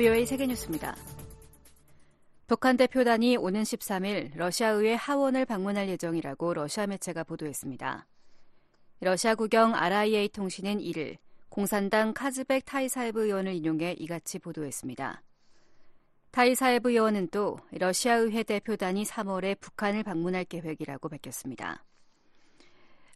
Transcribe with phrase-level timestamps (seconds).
[0.00, 0.96] VOA 세계뉴스입니다.
[2.46, 8.06] 북한 대표단이 오는 13일 러시아 의회 하원을 방문할 예정이라고 러시아 매체가 보도했습니다.
[9.00, 11.18] 러시아 국영 RIA 통신은 1일
[11.50, 15.22] 공산당 카즈벡 타이사에브 의원을 인용해 이같이 보도했습니다.
[16.30, 21.84] 타이사에브 의원은 또 러시아 의회 대표단이 3월에 북한을 방문할 계획이라고 밝혔습니다.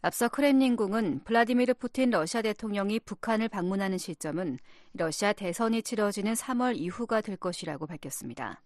[0.05, 4.59] 앞서 크렘린궁은 블라디미르 푸틴 러시아 대통령이 북한을 방문하는 시점은
[4.93, 8.61] 러시아 대선이 치러지는 3월 이후가 될 것이라고 밝혔습니다.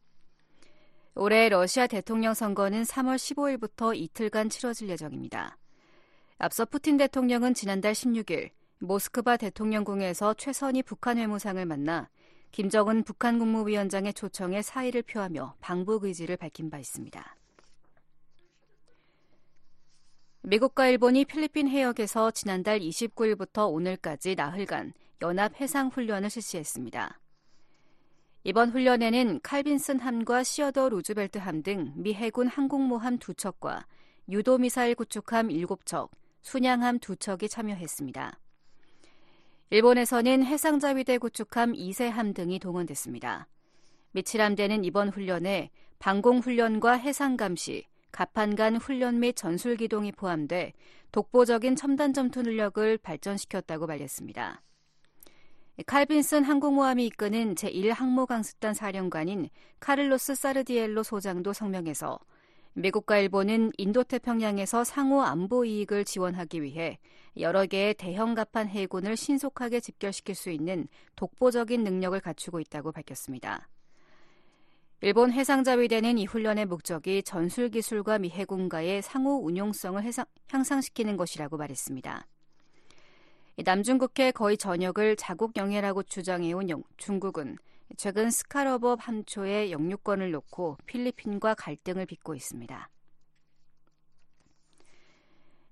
[1.15, 5.57] 올해 러시아 대통령 선거는 3월 15일부터 이틀간 치러질 예정입니다.
[6.39, 8.49] 앞서 푸틴 대통령은 지난달 16일
[8.79, 12.09] 모스크바 대통령궁에서 최선희 북한 외무상을 만나
[12.51, 17.38] 김정은 북한 국무위원장의 초청에 사의를 표하며 방북 의지를 밝힌 바 있습니다.
[20.49, 27.19] 미국과 일본이 필리핀 해역에서 지난달 29일부터 오늘까지 나흘간 연합 해상 훈련을 실시했습니다.
[28.45, 33.83] 이번 훈련에는 칼빈슨 함과 시어더 루즈벨트 함 등 미 해군 항공모함 2척과
[34.27, 36.09] 유도미사일 구축함 7척,
[36.41, 38.39] 순양함 2척이 참여했습니다.
[39.69, 43.47] 일본에서는 해상자위대 구축함 2세함 등이 동원됐습니다.
[44.13, 50.73] 미칠함대는 이번 훈련에 방공훈련과 해상감시, 가판간 훈련 및 전술 기동이 포함돼
[51.11, 54.61] 독보적인 첨단 전투 능력을 발전시켰다고 말했습니다.
[55.85, 59.49] 칼빈슨 항공모함이 이끄는 제1항모강습단 사령관인
[59.79, 62.19] 카를로스 사르디엘로 소장도 성명에서
[62.73, 66.99] 미국과 일본은 인도태평양에서 상호 안보 이익을 지원하기 위해
[67.37, 73.69] 여러 개의 대형 갑판 해군을 신속하게 집결시킬 수 있는 독보적인 능력을 갖추고 있다고 밝혔습니다.
[75.01, 82.27] 일본 해상자위대는 이 훈련의 목적이 전술 기술과 미 해군과의 상호 운용성을 해상, 향상시키는 것이라고 말했습니다.
[83.63, 87.57] 남중국해 거의 전역을 자국 영해라고 주장해온 중국은
[87.95, 92.89] 최근 스카버러 암초의 영유권을 놓고 필리핀과 갈등을 빚고 있습니다.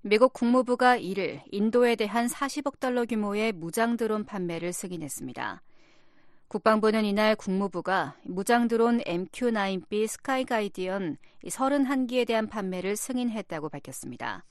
[0.04, 5.62] 미국 국무부가 1일 인도에 대한 40억 달러 규모의 무장 드론 판매를 승인했습니다.
[6.50, 14.46] 국방부는 이날 국무부가 무장 드론 MQ-9B 스카이 가디언 31기에 대한 판매를 승인했다고 밝혔습니다.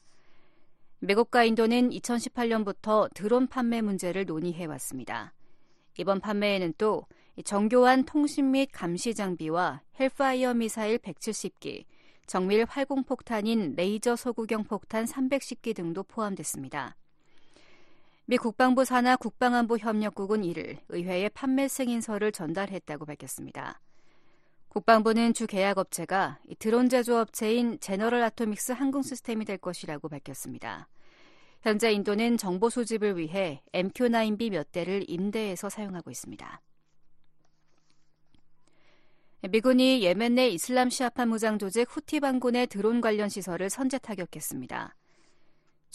[0.99, 5.33] 미국과 인도는 2018년부터 드론 판매 문제를 논의해 왔습니다.
[5.97, 7.07] 이번 판매에는 또
[7.43, 11.87] 정교한 통신 및 감시 장비와 헬파이어 미사일 170기,
[12.27, 16.95] 정밀 활공폭탄인 레이저 소구경 폭탄 310기 등도 포함됐습니다.
[18.29, 23.81] 미 국방부 산하 국방안보 협력국은 이를 의회에 판매 승인서를 전달했다고 밝혔습니다.
[24.69, 30.89] 국방부는 주 계약업체가 드론 제조업체인 제너럴 아토믹스 항공 시스템이 될 것이라고 밝혔습니다.
[31.63, 36.61] 현재 인도는 정보 수집을 위해 MQ-9B 몇 대를 임대해서 사용하고 있습니다.
[39.49, 44.97] 미군이 예멘 내 이슬람 시아파 무장 조직 후티 반군의 드론 관련 시설을 선제 타격했습니다.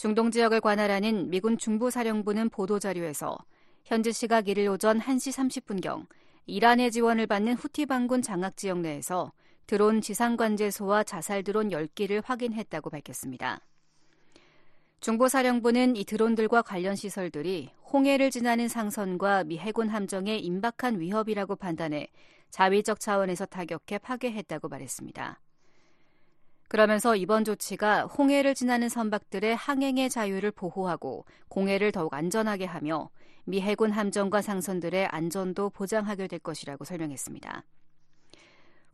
[0.02, 3.38] 중동 지역을 관할하는 미군 중부사령부는 보도자료에서
[3.84, 6.08] 현지 시각 1일 오전 1시 30분경
[6.46, 9.32] 이란의 지원을 받는 후티 반군 장악 지역 내에서
[9.68, 13.60] 드론 지상관제소와 자살 드론 10기를 확인했다고 밝혔습니다.
[14.98, 22.08] 중보사령부는 이 드론들과 관련 시설들이 홍해를 지나는 상선과 미 해군 함정에 임박한 위협이라고 판단해
[22.50, 25.38] 자위적 차원에서 타격해 파괴했다고 말했습니다.
[26.72, 33.10] 그러면서 이번 조치가 홍해를 지나는 선박들의 항행의 자유를 보호하고 공해를 더욱 안전하게 하며
[33.44, 37.64] 미 해군 함정과 상선들의 안전도 보장하게 될 것이라고 설명했습니다.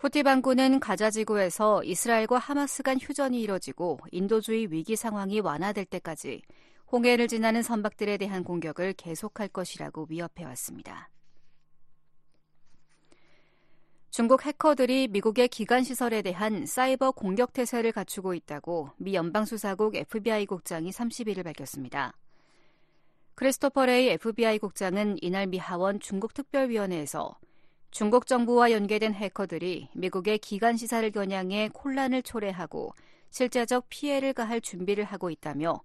[0.00, 6.42] 후티 반군은 가자 지구에서 이스라엘과 하마스 간 휴전이 이뤄지고 인도주의 위기 상황이 완화될 때까지
[6.90, 11.10] 홍해를 지나는 선박들에 대한 공격을 계속할 것이라고 위협해 왔습니다.
[14.18, 20.90] 중국 해커들이 미국의 기관 시설에 대한 사이버 공격 태세를 갖추고 있다고 미 연방수사국 FBI 국장이
[20.90, 22.14] 30일을 밝혔습니다.
[23.36, 27.38] 크리스토퍼 레이 FBI 국장은 이날 미 하원 중국 특별위원회에서
[27.92, 32.94] 중국 정부와 연계된 해커들이 미국의 기관 시설을 겨냥해 혼란을 초래하고
[33.30, 35.80] 실제적 피해를 가할 준비를 하고 있다며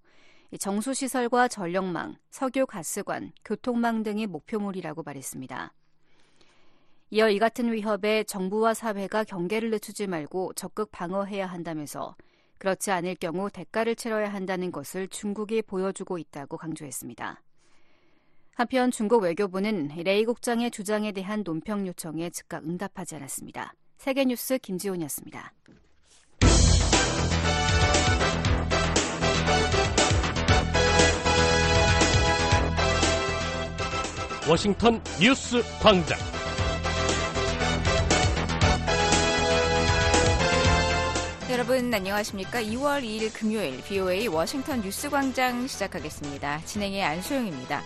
[0.60, 5.72] 정수시설과 전력망, 석유 가스관, 교통망 등이 목표물이라고 말했습니다.
[7.14, 12.16] 이어 이 같은 위협에 정부와 사회가 경계를 늦추지 말고 적극 방어해야 한다면서
[12.58, 17.40] 그렇지 않을 경우 대가를 치러야 한다는 것을 중국이 보여주고 있다고 강조했습니다.
[18.56, 23.76] 한편 중국 외교부는 레이 국장의 주장에 대한 논평 요청에 즉각 응답하지 않았습니다.
[23.98, 25.54] 세계뉴스 김지훈이었습니다.
[34.50, 36.18] 워싱턴 뉴스 광장.
[41.54, 42.64] 여러분 안녕하십니까?
[42.64, 46.62] 2월 2일 금요일 BOA 워싱턴 뉴스 광장 시작하겠습니다.
[46.66, 47.84] 진행의 안소영입니다.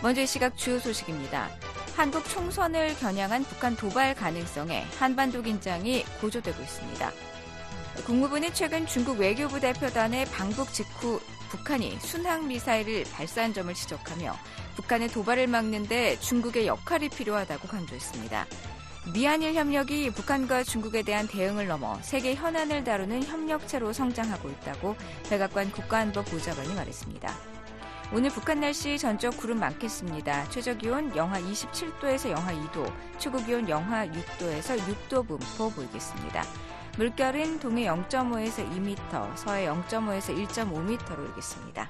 [0.00, 1.50] 먼저 이 시각 주요 소식입니다.
[1.96, 7.10] 한국 총선을 겨냥한 북한 도발 가능성에 한반도 긴장이 고조되고 있습니다.
[8.06, 14.36] 국무부는 최근 중국 외교부 대표단의 방북 직후 북한이 순항 미사일을 발사한 점을 지적하며
[14.76, 18.46] 북한의 도발을 막는데 중국의 역할이 필요하다고 강조했습니다.
[19.06, 24.94] 미한일 협력이 북한과 중국에 대한 대응을 넘어 세계 현안을 다루는 협력체로 성장하고 있다고
[25.30, 27.34] 백악관 국가안보보좌관이 말했습니다.
[28.12, 30.50] 오늘 북한 날씨 전적 구름 많겠습니다.
[30.50, 36.44] 최저 기온 영하 27도에서 영하 2도, 최고 기온 영하 6도에서 6도 분포 보이겠습니다.
[36.98, 41.88] 물결은 동해 0.5에서 2m, 서해 0.5에서 1.5m로 일겠습니다.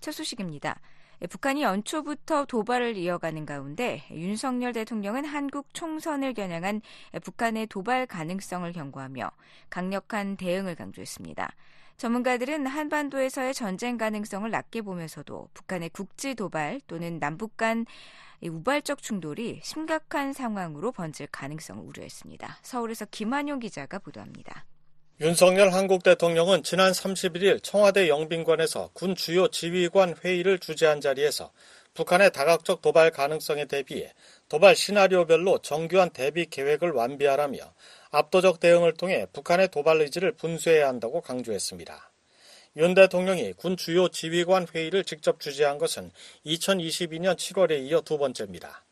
[0.00, 0.78] 첫 소식입니다.
[1.20, 6.80] 예, 북한이 연초부터 도발을 이어가는 가운데 윤석열 대통령은 한국 총선을 겨냥한
[7.22, 9.30] 북한의 도발 가능성을 경고하며
[9.70, 11.52] 강력한 대응을 강조했습니다.
[11.96, 17.86] 전문가들은 한반도에서의 전쟁 가능성을 낮게 보면서도 북한의 국지 도발 또는 남북 간
[18.40, 22.58] 우발적 충돌이 심각한 상황으로 번질 가능성을 우려했습니다.
[22.62, 24.64] 서울에서 김한용 기자가 보도합니다.
[25.20, 31.50] 윤석열 한국 대통령은 지난 31일 청와대 영빈관에서 군 주요 지휘관 회의를 주재한 자리에서
[31.94, 34.12] 북한의 다각적 도발 가능성에 대비해
[34.48, 37.58] 도발 시나리오별로 정교한 대비 계획을 완비하라며
[38.12, 42.12] 압도적 대응을 통해 북한의 도발 의지를 분쇄해야 한다고 강조했습니다.
[42.76, 46.12] 윤 대통령이 군 주요 지휘관 회의를 직접 주재한 것은
[46.46, 48.84] 2022년 7월에 이어 두 번째입니다.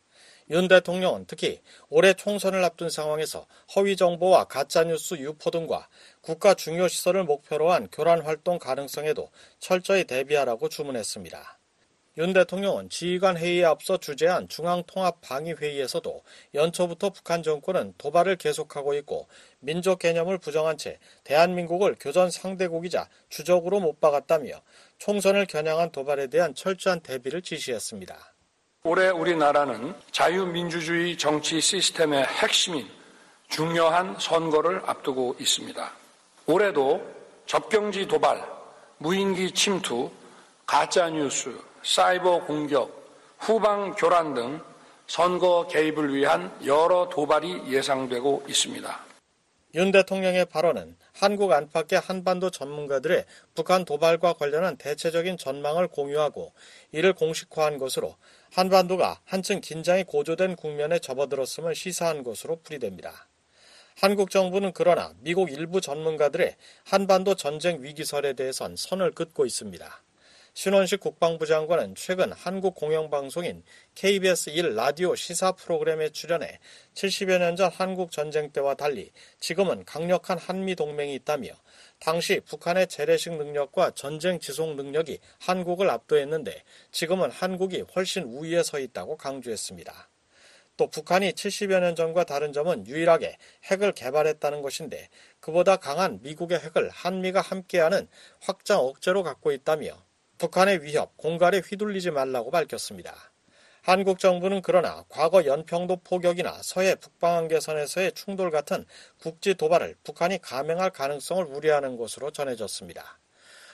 [0.51, 5.89] 윤 대통령은 특히 올해 총선을 앞둔 상황에서 허위 정보와 가짜뉴스 유포 등과
[6.21, 11.59] 국가 중요 시설을 목표로 한 교란 활동 가능성에도 철저히 대비하라고 주문했습니다.
[12.19, 16.23] 윤 대통령은 지휘관 회의에 앞서 주재한 중앙통합방위회의에서도
[16.55, 19.27] 연초부터 북한 정권은 도발을 계속하고 있고
[19.59, 24.63] 민족 개념을 부정한 채 대한민국을 교전 상대국이자 주적으로 못 박았다며
[24.99, 28.36] 총선을 겨냥한 도발에 대한 철저한 대비를 지시했습니다.
[28.89, 32.89] 올해 우리나라는 자유민주주의 정치 시스템의 핵심인
[33.49, 35.91] 중요한 선거를 앞두고 있습니다.
[36.47, 37.05] 올해도
[37.47, 38.41] 접경지 도발,
[38.99, 40.09] 무인기 침투,
[40.67, 41.53] 가짜뉴스,
[41.83, 43.11] 사이버 공격,
[43.41, 44.61] 후방 교란 등
[45.09, 49.01] 선거 개입을 위한 여러 도발이 예상되고 있습니다.
[49.75, 53.25] 윤 대통령의 발언은 한국 안팎의 한반도 전문가들의
[53.55, 56.53] 북한 도발과 관련한 대체적인 전망을 공유하고
[56.93, 58.15] 이를 공식화한 것으로
[58.53, 63.29] 한반도가 한층 긴장이 고조된 국면에 접어들었음을 시사한 것으로 풀이됩니다.
[63.99, 70.03] 한국 정부는 그러나 미국 일부 전문가들의 한반도 전쟁 위기설에 대해선 선을 긋고 있습니다.
[70.57, 73.63] 신원식 국방부 장관은 최근 한국 공영방송인
[73.95, 76.61] KBS 1 라디오 시사 프로그램에 출연해
[76.95, 81.51] 70여 년 전 한국 전쟁 때와 달리 지금은 강력한 한미 동맹이 있다며
[81.99, 89.19] 당시 북한의 재래식 능력과 전쟁 지속 능력이 한국을 압도했는데 지금은 한국이 훨씬 우위에 서 있다고
[89.19, 90.09] 강조했습니다.
[90.79, 96.89] 또 북한이 70여 년 전과 다른 점은 유일하게 핵을 개발했다는 것인데 그보다 강한 미국의 핵을
[96.89, 98.09] 한미가 함께하는
[98.41, 100.06] 확장 억제로 갖고 있다며
[100.39, 103.15] 북한의 위협, 공갈에 휘둘리지 말라고 밝혔습니다.
[103.81, 108.85] 한국 정부는 그러나 과거 연평도 포격이나 서해 북방한계선에서의 충돌 같은
[109.21, 113.19] 국지 도발을 북한이 감행할 가능성을 우려하는 것으로 전해졌습니다.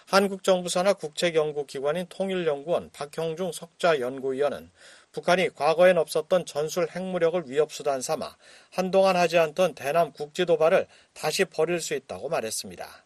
[0.07, 4.71] 한국 정부 산하 국책연구기관인 통일연구원 박형중 석좌연구위원은
[5.13, 8.37] 북한이 과거엔 없었던 전술 핵무력을 위협수단 삼아
[8.71, 13.05] 한동안 하지 않던 대남 국지 도발을 다시 벌일 수 있다고 말했습니다.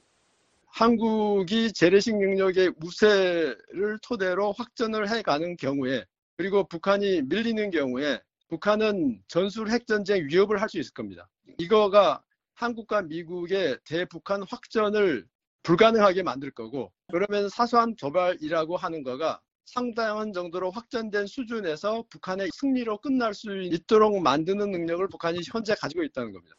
[0.77, 6.05] 한국이 재래식 능력의 우세를 토대로 확전을 해가는 경우에
[6.37, 11.31] 그리고 북한이 밀리는 경우에 북한은 전술 핵전쟁 위협을 할 수 있을 겁니다.
[11.57, 15.27] 이거가 한국과 미국의 대북한 확전을
[15.63, 23.33] 불가능하게 만들 거고 그러면 사소한 도발이라고 하는 거가 상당한 정도로 확전된 수준에서 북한의 승리로 끝날
[23.33, 26.55] 수 있도록 만드는 능력을 북한이 현재 가지고 있다는 겁니다.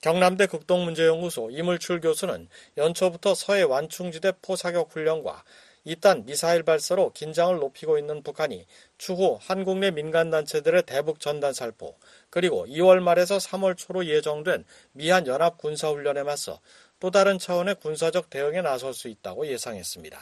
[0.00, 5.42] 경남대 극동문제연구소 이물출 교수는 연초부터 서해 완충지대 포사격 훈련과
[5.84, 8.66] 이딴 미사일 발사로 긴장을 높이고 있는 북한이
[8.98, 11.96] 추후 한국 내 민간단체들의 대북 전단 살포,
[12.30, 16.60] 그리고 2월 말에서 3월 초로 예정된 미한 연합 군사훈련에 맞서
[17.00, 20.18] 또 다른 차원의 군사적 대응에 나설 수 있다고 예상했습니다.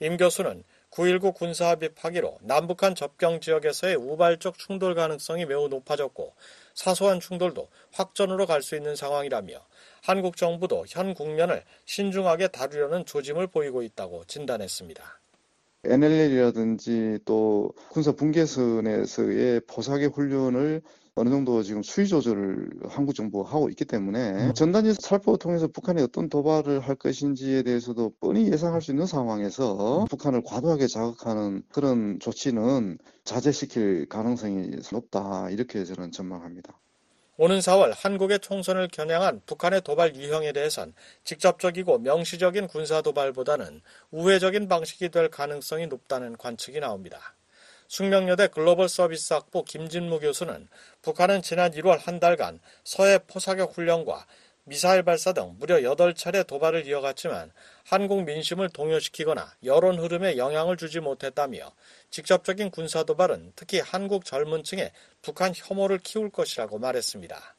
[0.00, 6.34] 임 교수는 9.19 군사합의 파기로 남북한 접경 지역에서의 우발적 충돌 가능성이 매우 높아졌고
[6.78, 9.66] 사소한 충돌도 확전으로 갈 수 있는 상황이라며
[10.00, 15.02] 한국 정부도 현 국면을 신중하게 다루려는 조짐을 보이고 있다고 진단했습니다.
[15.84, 20.82] NLL이라든지 또 군사 분계선에서의 포사계 훈련을
[21.18, 26.28] 어느 정도 지금 수위 조절을 한국 정부가 하고 있기 때문에 전단지 살포를 통해서 북한이 어떤
[26.28, 34.08] 도발을 할 것인지에 대해서도 뻔히 예상할 수 있는 상황에서 북한을 과도하게 자극하는 그런 조치는 자제시킬
[34.08, 36.78] 가능성이 높다 이렇게 저는 전망합니다.
[37.40, 45.10] 오는 4월 한국의 총선을 겨냥한 북한의 도발 유형에 대해선 직접적이고 명시적인 군사 도발보다는 우회적인 방식이
[45.10, 47.37] 될 가능성이 높다는 관측이 나옵니다.
[47.88, 50.68] 숙명여대 글로벌 서비스 학부 김진무 교수는
[51.00, 54.26] 북한은 지난 1월 한 달간 서해 포사격 훈련과
[54.64, 57.50] 미사일 발사 등 무려 8차례 도발을 이어갔지만
[57.84, 61.72] 한국 민심을 동요시키거나 여론 흐름에 영향을 주지 못했다며
[62.10, 64.92] 직접적인 군사 도발은 특히 한국 젊은 층에
[65.22, 67.56] 북한 혐오를 키울 것이라고 말했습니다.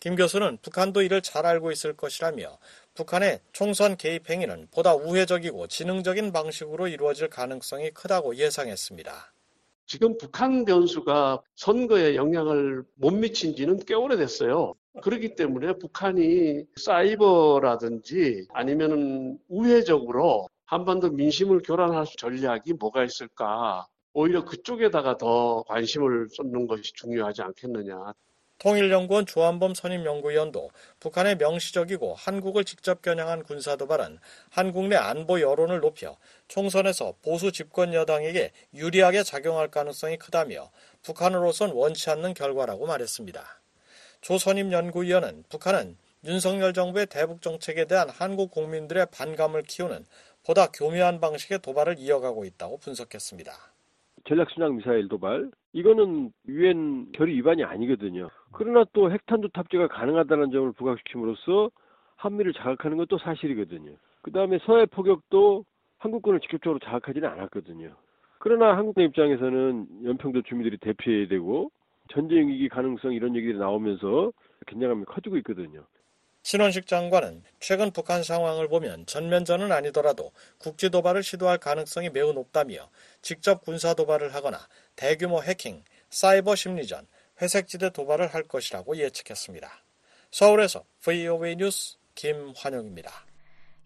[0.00, 2.56] 김 교수는 북한도 이를 잘 알고 있을 것이라며
[2.94, 9.32] 북한의 총선 개입 행위는 보다 우회적이고 지능적인 방식으로 이루어질 가능성이 크다고 예상했습니다.
[9.88, 14.74] 지금 북한 변수가 선거에 영향을 못 미친 지는 꽤 오래됐어요.
[15.02, 23.86] 그렇기 때문에 북한이 사이버라든지 아니면은 우회적으로 한반도 민심을 교란할 전략이 뭐가 있을까?
[24.12, 28.12] 오히려 그쪽에다가 더 관심을 쏟는 것이 중요하지 않겠느냐.
[28.58, 34.18] 통일연구원 조한범 선임연구위원도 북한의 명시적이고 한국을 직접 겨냥한 군사 도발은
[34.50, 36.16] 한국 내 안보 여론을 높여
[36.48, 40.70] 총선에서 보수 집권 여당에게 유리하게 작용할 가능성이 크다며
[41.02, 43.60] 북한으로선 원치 않는 결과라고 말했습니다.
[44.20, 50.04] 조 선임 연구위원은 북한은 윤석열 정부의 대북 정책에 대한 한국 국민들의 반감을 키우는
[50.42, 53.67] 보다 교묘한 방식의 도발을 이어가고 있다고 분석했습니다.
[54.28, 58.28] 전략순항 미사일 도발 이거는 유엔 결의 위반이 아니거든요.
[58.52, 61.70] 그러나 또 핵탄두 탑재가 가능하다는 점을 부각시킴으로써
[62.16, 63.92] 한미를 자극하는 것도 사실이거든요.
[64.22, 65.64] 그 다음에 서해 포격도
[65.98, 67.94] 한국군을 직접적으로 자극하지는 않았거든요.
[68.38, 71.70] 그러나 한국의 입장에서는 연평도 주민들이 대피해야 되고
[72.10, 74.32] 전쟁 위기 가능성 이런 얘기들이 나오면서
[74.66, 75.84] 긴장감이 커지고 있거든요.
[76.48, 82.88] 신원식 장관은 최근 북한 상황을 보면 전면전은 아니더라도 국지 도발을 시도할 가능성이 매우 높다며
[83.20, 87.06] 직접 군사 도발을 하거나 대규모 해킹, 사이버 심리전,
[87.42, 89.84] 회색지대 도발을 할 것이라고 예측했습니다.
[90.30, 93.27] 서울에서 VOA 뉴스 김환영입니다.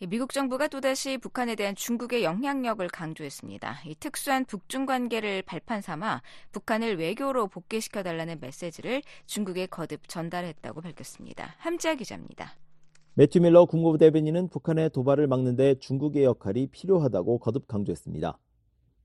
[0.08, 3.82] 미국 정부가 또다시 북한에 대한 중국의 영향력을 강조했습니다.
[3.86, 11.54] 이 특수한 북중 관계를 발판 삼아 북한을 외교로 복귀시켜 달라는 메시지를 중국에 거듭 전달했다고 밝혔습니다.
[11.58, 12.56] 함지아 기자입니다.
[13.14, 18.36] 매튜 밀러 국무부 대변인은 북한의 도발을 막는 데 중국의 역할이 필요하다고 거듭 강조했습니다.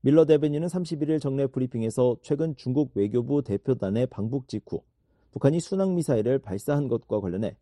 [0.00, 4.82] 밀러 대변인은 31일 정례 브리핑에서 최근 중국 외교부 대표단의 방북 직후
[5.30, 7.56] 북한이 순항미사일을 발사한 것과 관련해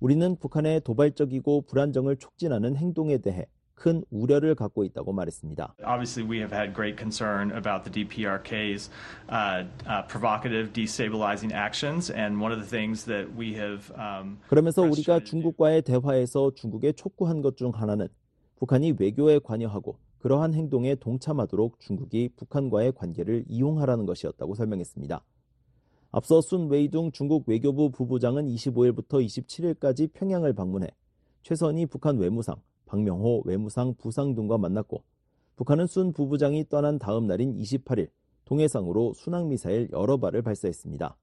[0.00, 5.74] 우리는 북한의 도발적이고 불안정을 촉진하는 행동에 대해 큰 우려를 갖고 있다고 말했습니다.
[5.84, 8.90] Obviously, we have had great concern about the DPRK's
[9.30, 13.92] uh, uh, provocative, destabilizing actions, and one of the things that we have.
[13.94, 18.08] Um, 그러면서 우리가 중국과의 대화에서 중국에 촉구한 것 중 하나는
[18.56, 25.22] 북한이 외교에 관여하고 그러한 행동에 동참하도록 중국이 북한과의 관계를 이용하라는 것이었다고 설명했습니다.
[26.10, 30.88] 앞서 순 웨이둥 중국 외교부 부부장은 25일부터 27일까지 평양을 방문해
[31.42, 35.02] 최선희 북한 외무상, 박명호 외무상 부상 등과 만났고
[35.56, 38.08] 북한은 순 부부장이 떠난 다음 날인 28일
[38.46, 41.14] 동해상으로 순항미사일 여러 발을 발사했습니다.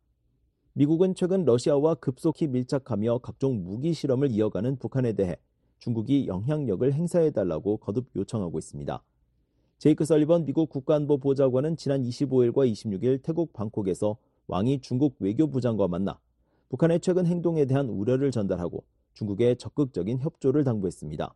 [0.74, 5.36] 미국은 최근 러시아와 급속히 밀착하며 각종 무기 실험을 이어가는 북한에 대해
[5.80, 9.04] 중국이 영향력을 행사해달라고 거듭 요청하고 있습니다.
[9.80, 16.20] 제이크 설리번 미국 국가안보 보좌관은 지난 25일과 26일 태국 방콕에서 왕이 중국 외교부장과 만나
[16.70, 18.84] 북한의 최근 행동에 대한 우려를 전달하고
[19.14, 21.34] 중국에 적극적인 협조를 당부했습니다.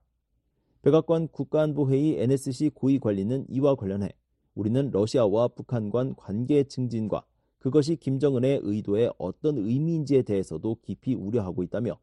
[0.81, 4.09] 백악관 국가안보회의 NSC 고위 관리는 이와 관련해
[4.55, 7.23] 우리는 러시아와 북한 간 관계 증진과
[7.59, 11.97] 그것이 김정은의 의도에 어떤 의미인지에 대해서도 깊이 우려하고 있다며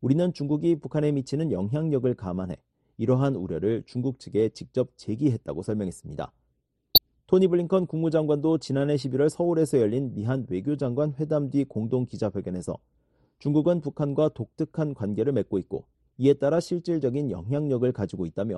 [0.00, 2.56] 우리는 중국이 북한에 미치는 영향력을 감안해
[2.98, 6.32] 이러한 우려를 중국 측에 직접 제기했다고 설명했습니다.
[7.30, 12.76] 토니 블링컨 국무장관도 지난해 11월 서울에서 열린 미한 외교장관 회담 뒤 공동 기자회견에서
[13.38, 15.84] 중국은 북한과 독특한 관계를 맺고 있고
[16.18, 18.56] 이에 따라 실질적인 영향력을 가지고 있다며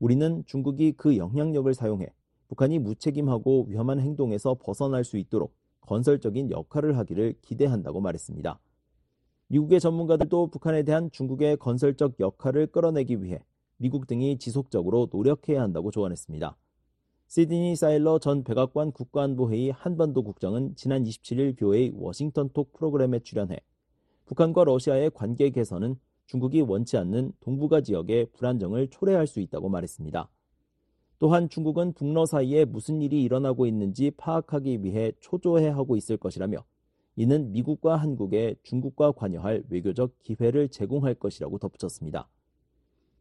[0.00, 2.12] 우리는 중국이 그 영향력을 사용해
[2.48, 8.60] 북한이 무책임하고 위험한 행동에서 벗어날 수 있도록 건설적인 역할을 하기를 기대한다고 말했습니다.
[9.48, 13.42] 미국의 전문가들도 북한에 대한 중국의 건설적 역할을 끌어내기 위해
[13.78, 16.54] 미국 등이 지속적으로 노력해야 한다고 조언했습니다.
[17.34, 23.58] 시드니 사일러 전 백악관 국가안보회의 한반도 국장은 지난 27일 뷰의 워싱턴 톡 프로그램에 출연해
[24.26, 30.28] 북한과 러시아의 관계 개선은 중국이 원치 않는 동북아 지역의 불안정을 초래할 수 있다고 말했습니다.
[31.18, 36.58] 또한 중국은 북러 사이에 무슨 일이 일어나고 있는지 파악하기 위해 초조해 하고 있을 것이라며
[37.16, 42.28] 이는 미국과 한국에 중국과 관여할 외교적 기회를 제공할 것이라고 덧붙였습니다.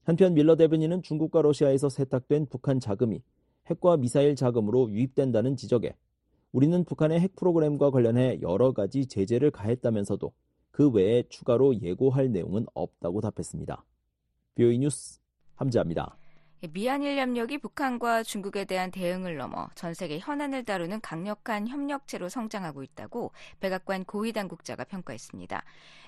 [0.03, 3.23] 한편 밀러 대변인은 중국과 러시아에서 세탁된 북한 자금이
[3.69, 5.95] 핵과 미사일 자금으로 유입된다는 지적에
[6.51, 10.33] 우리는 북한의 핵 프로그램과 관련해 여러 가지 제재를 가했다면서도
[10.71, 13.83] 그 외에 추가로 예고할 내용은 없다고 답했습니다.
[14.55, 15.19] 뷰이 뉴스
[15.55, 16.17] 함재합니다.
[16.71, 22.83] 미한 일 협력이 북한과 중국에 대한 대응을 넘어 전 세계 현안을 다루는 강력한 협력체로 성장하고
[22.83, 25.63] 있다고 백악관 고위 당국자가 평가했습니다.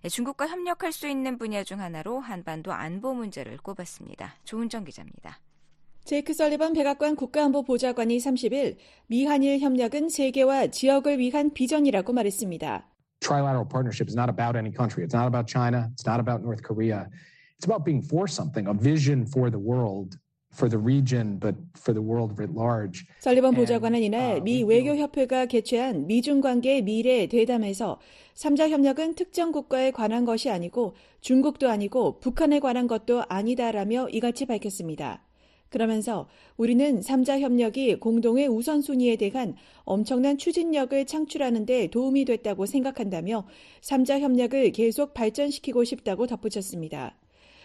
[0.09, 4.35] 중국과 협력할 수 있는 분야 중 하나로 한반도 안보 문제를 꼽았습니다.
[4.45, 5.39] 조은정 기자입니다.
[6.05, 8.75] 제이크 설리번 백악관 국가안보보좌관이 30일
[9.07, 12.85] 미한일 협력은 세계와 지역을 위한 비전이라고 말했습니다.
[13.21, 15.01] Trilateral partnership is not about any country.
[15.01, 15.89] It's not about China.
[15.97, 17.09] It's not about North Korea.
[17.57, 20.21] It's about being for something, a vision for the world.
[20.55, 23.03] for the region, but for the world writ large.
[23.19, 27.99] 설리번 보좌관은 이날 미 외교협회가 개최한 미중 관계 미래 대담에서
[28.35, 35.24] 3자 협력은 특정 국가에 관한 것이 아니고 중국도 아니고 북한에 관한 것도 아니다라며 이같이 밝혔습니다.
[35.75, 43.45] 그러면서 우리는 3자 협력이 공동의 우선순위에 대한 엄청난 추진력을 창출하는 데 도움이 됐다고 생각한다며
[43.81, 47.17] 3자 협력을 계속 발전시키고 싶다고 덧붙였습니다.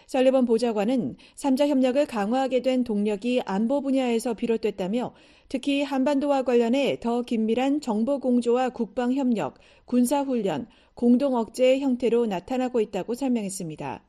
[0.07, 5.13] 설리번 보좌관은 3자 협력을 강화하게 된 동력이 안보 분야에서 비롯됐다며
[5.47, 12.81] 특히 한반도와 관련해 더 긴밀한 정보 공조와 국방 협력, 군사 훈련, 공동 억제의 형태로 나타나고
[12.81, 14.03] 있다고 설명했습니다.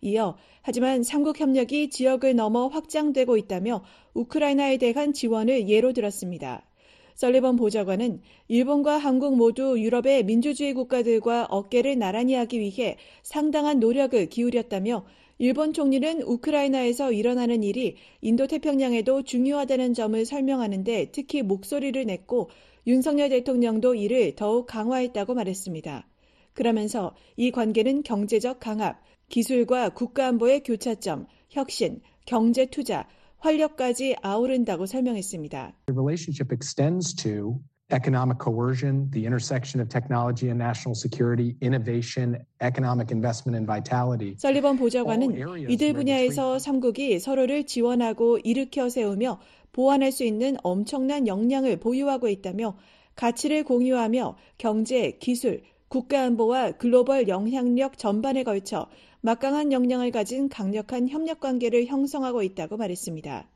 [0.00, 3.82] 이어 하지만 삼국 협력이 지역을 넘어 확장되고 있다며
[4.14, 6.66] 우크라이나에 대한 지원을 예로 들었습니다.
[7.14, 15.06] 설리번 보좌관은 일본과 한국 모두 유럽의 민주주의 국가들과 어깨를 나란히 하기 위해 상당한 노력을 기울였다며
[15.38, 22.50] 일본 총리는 우크라이나에서 일어나는 일이 인도 태평양에도 중요하다는 점을 설명하는데 특히 목소리를 냈고
[22.86, 26.06] 윤석열 대통령도 이를 더욱 강화했다고 말했습니다.
[26.52, 33.06] 그러면서 이 관계는 경제적 강압, 기술과 국가안보의 교차점, 혁신, 경제 투자,
[33.38, 35.72] 활력까지 아우른다고 설명했습니다.
[35.86, 37.60] The relationship extends to
[37.92, 44.34] economic coercion, the intersection of technology and national security, innovation, economic investment and vitality.
[44.38, 49.40] 설리번 보좌관은 이들 분야에서 삼국이 서로를 지원하고 일으켜 세우며
[49.72, 52.76] 보완할 수 있는 엄청난 역량을 보유하고 있다며
[53.14, 58.88] 가치를 공유하며 경제, 기술, 국가안보와 글로벌 영향력 전반에 걸쳐
[59.26, 63.50] 막강한 역량을 가진 강력한 협력 관계를 형성하고 있다고 말했습니다.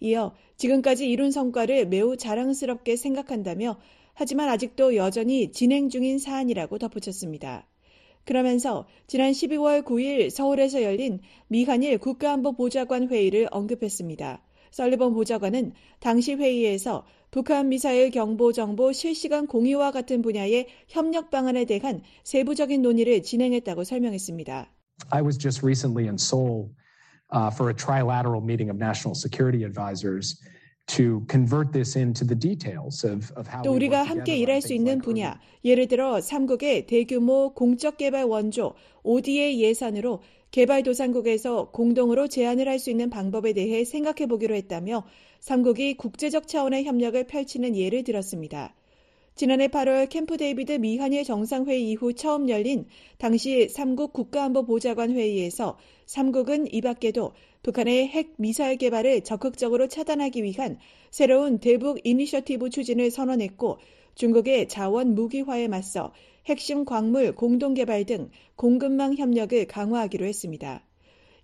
[0.00, 3.78] 이어 지금까지 이룬 성과를 매우 자랑스럽게 생각한다며
[4.12, 7.66] 하지만 아직도 여전히 진행 중인 사안이라고 덧붙였습니다.
[8.26, 14.42] 그러면서 지난 12월 9일 서울에서 열린 미한일 국가안보보좌관 회의를 언급했습니다.
[14.70, 22.02] 설리번 보좌관은 당시 회의에서 북한 미사일 경보 정보 실시간 공유와 같은 분야의 협력 방안에 대한
[22.22, 24.75] 세부적인 논의를 진행했다고 설명했습니다.
[25.12, 26.70] I was just recently in Seoul
[27.30, 30.40] uh, for a trilateral meeting of national security advisors
[30.88, 35.00] to convert this into the details of, of how 또 우리가 함께 일할 수 있는
[35.00, 42.90] 분야, 예를 들어 삼국의 대규모 공적 개발 원조 ODA 예산으로 개발도상국에서 공동으로 제안을 할 수
[42.90, 45.04] 있는 방법에 대해 생각해 보기로 했다며
[45.40, 48.74] 삼국이 국제적 차원의 협력을 펼치는 예를 들었습니다.
[49.36, 52.86] 지난해 8월 캠프 데이비드 미한일 정상회의 이후 처음 열린
[53.18, 60.78] 당시 3국 국가안보보좌관 회의에서 3국은 이 밖에도 북한의 핵 미사일 개발을 적극적으로 차단하기 위한
[61.10, 63.76] 새로운 대북 이니셔티브 추진을 선언했고
[64.14, 66.14] 중국의 자원 무기화에 맞서
[66.46, 70.82] 핵심 광물 공동 개발 등 공급망 협력을 강화하기로 했습니다.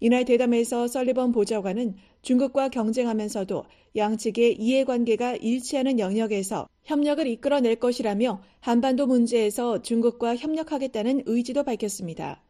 [0.02, 3.62] 이날 대담에서 설리번 보좌관은 중국과 경쟁하면서도
[3.94, 12.42] 양측의 이해관계가 일치하는 영역에서 협력을 이끌어낼 것이라며 한반도 문제에서 중국과 협력하겠다는 의지도 밝혔습니다.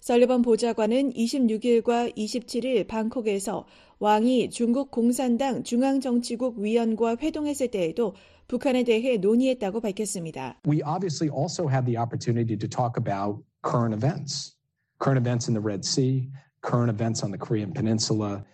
[0.00, 3.64] 설리번 보좌관은 26일과 27일 방콕에서
[4.00, 8.16] 왕이 중국 공산당 중앙정치국 위원과 회동했을 때에도
[8.48, 10.60] 북한에 대해 논의했다고 밝혔습니다.
[10.68, 14.54] We obviously also had the opportunity to talk about current events.
[15.00, 16.28] Current events in the Red Sea,
[16.62, 18.44] current events on the Korean Peninsula.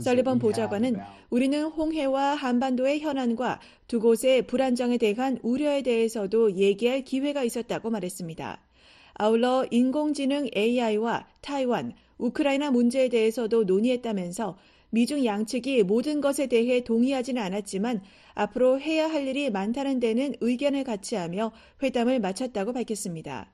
[0.00, 0.96] 설리번 보좌관은
[1.28, 8.60] 우리는 홍해와 한반도의 현안과 두 곳의 불안정에 대한 우려에 대해서도 얘기할 기회가 있었다고 말했습니다.
[9.14, 14.56] 아울러 인공지능 AI와 타이완, 우크라이나 문제에 대해서도 논의했다면서
[14.90, 18.00] 미중 양측이 모든 것에 대해 동의하지는 않았지만
[18.34, 23.50] 앞으로 해야 할 일이 많다는 데는 의견을 같이 하며 회담을 마쳤다고 밝혔습니다.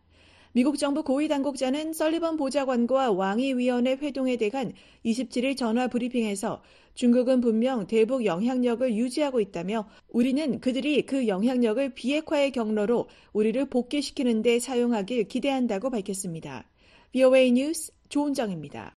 [0.57, 4.73] 미국 정부 고위 당국자는 설리번 보좌관과 왕위위원회 회동에 대한
[5.05, 6.63] 27일 전화 브리핑에서
[6.95, 14.61] 중국은 분명 대북 영향력을 유지하고 있다며 우리는 그들이 그 영향력을 비핵화의 경로로 우리를 복귀시키는 데
[14.61, 16.71] 사용하길 기대한다고 밝혔습니다.
[17.11, 18.95] VOA 뉴스 조은정입니다.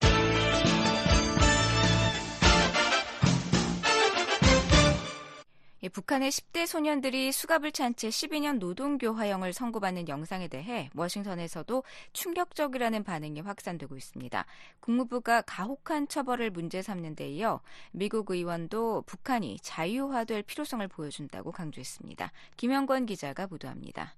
[5.88, 13.96] 북한의 10대 소년들이 수갑을 찬 채 12년 노동교화형을 선고받는 영상에 대해 워싱턴에서도 충격적이라는 반응이 확산되고
[13.96, 14.44] 있습니다.
[14.80, 17.60] 국무부가 가혹한 처벌을 문제 삼는 데 이어
[17.92, 22.32] 미국 의원도 북한이 자유화될 필요성을 보여준다고 강조했습니다.
[22.56, 24.14] 김영권 기자가 보도합니다.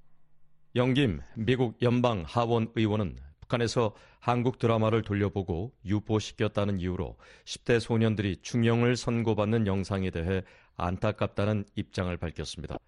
[0.75, 9.67] 영김 미국 연방 하원 의원은 북한에서 한국 드라마를 돌려보고 유포시켰다는 이유로 10대 소년들이 중형을 선고받는
[9.67, 10.43] 영상에 대해
[10.79, 12.79] 안타깝다는 입장을 밝혔습니다.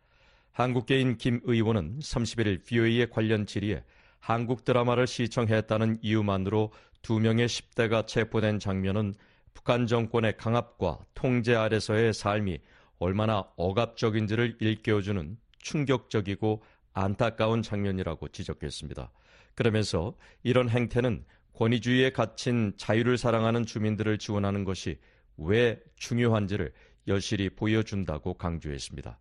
[0.52, 3.84] 한국계인 김 의원은 31일 VOA의 관련 질의에
[4.18, 6.72] 한국 드라마를 시청했다는 이유만으로
[7.02, 9.14] 두 명의 10대가 체포된 장면은
[9.54, 12.58] 북한 정권의 강압과 통제 아래서의 삶이
[12.98, 19.10] 얼마나 억압적인지를 일깨워주는 충격적이고 안타까운 장면이라고 지적했습니다.
[19.54, 21.24] 그러면서 이런 행태는
[21.54, 24.98] 권위주의에 갇힌 자유를 사랑하는 주민들을 지원하는 것이
[25.36, 26.72] 왜 중요한지를
[27.08, 29.18] 여실히 보여준다고 강조했습니다.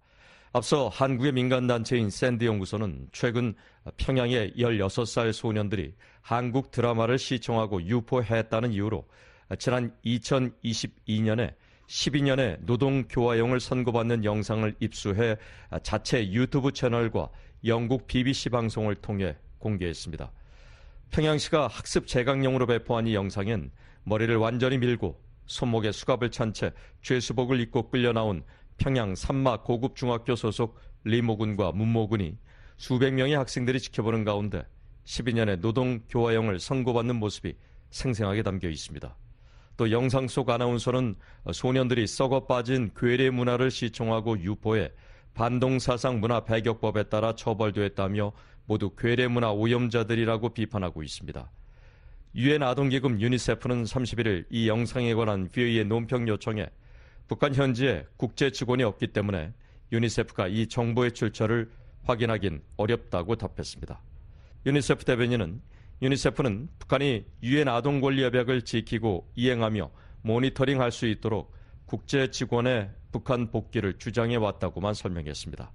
[0.51, 3.53] 앞서 한국의 민간단체인 샌드 연구소는 최근
[3.97, 9.07] 평양의 16살 소년들이 한국 드라마를 시청하고 유포했다는 이유로
[9.59, 11.53] 지난 2022년에
[11.87, 15.37] 12년의 노동교화용을 선고받는 영상을 입수해
[15.83, 17.29] 자체 유튜브 채널과
[17.65, 20.31] 영국 BBC 방송을 통해 공개했습니다.
[21.11, 23.71] 평양시가 학습 재강용으로 배포한 이 영상엔
[24.03, 28.43] 머리를 완전히 밀고 손목에 수갑을 찬 채 죄수복을 입고 끌려 나온
[28.77, 32.37] 평양 산마 고급 중학교 소속 리모군과 문모군이
[32.77, 34.63] 수백 명의 학생들이 지켜보는 가운데
[35.05, 37.55] 12년의 노동 교화형을 선고받는 모습이
[37.89, 39.17] 생생하게 담겨 있습니다.
[39.75, 41.15] 또 영상 속 아나운서는
[41.51, 44.91] 소년들이 썩어 빠진 괴뢰 문화를 시청하고 유포해
[45.33, 48.33] 반동사상 문화 배격법에 따라 처벌됐다며
[48.65, 51.49] 모두 괴뢰 문화 오염자들이라고 비판하고 있습니다.
[52.35, 56.67] 유엔 아동기금 유니세프는 31일 이 영상에 관한 VOA의 논평 요청에
[57.27, 59.51] 북한 현지에 국제 직원이 없기 때문에
[59.91, 61.71] 유니세프가 이 정보의 출처를
[62.03, 63.99] 확인하긴 어렵다고 답했습니다.
[64.65, 65.61] 유니세프 대변인은
[66.01, 69.89] 유니세프는 북한이 유엔 아동 권리 협약을 지키고 이행하며
[70.21, 71.51] 모니터링할 수 있도록
[71.85, 75.71] 국제 직원의 북한 복귀를 주장해 왔다고만 설명했습니다.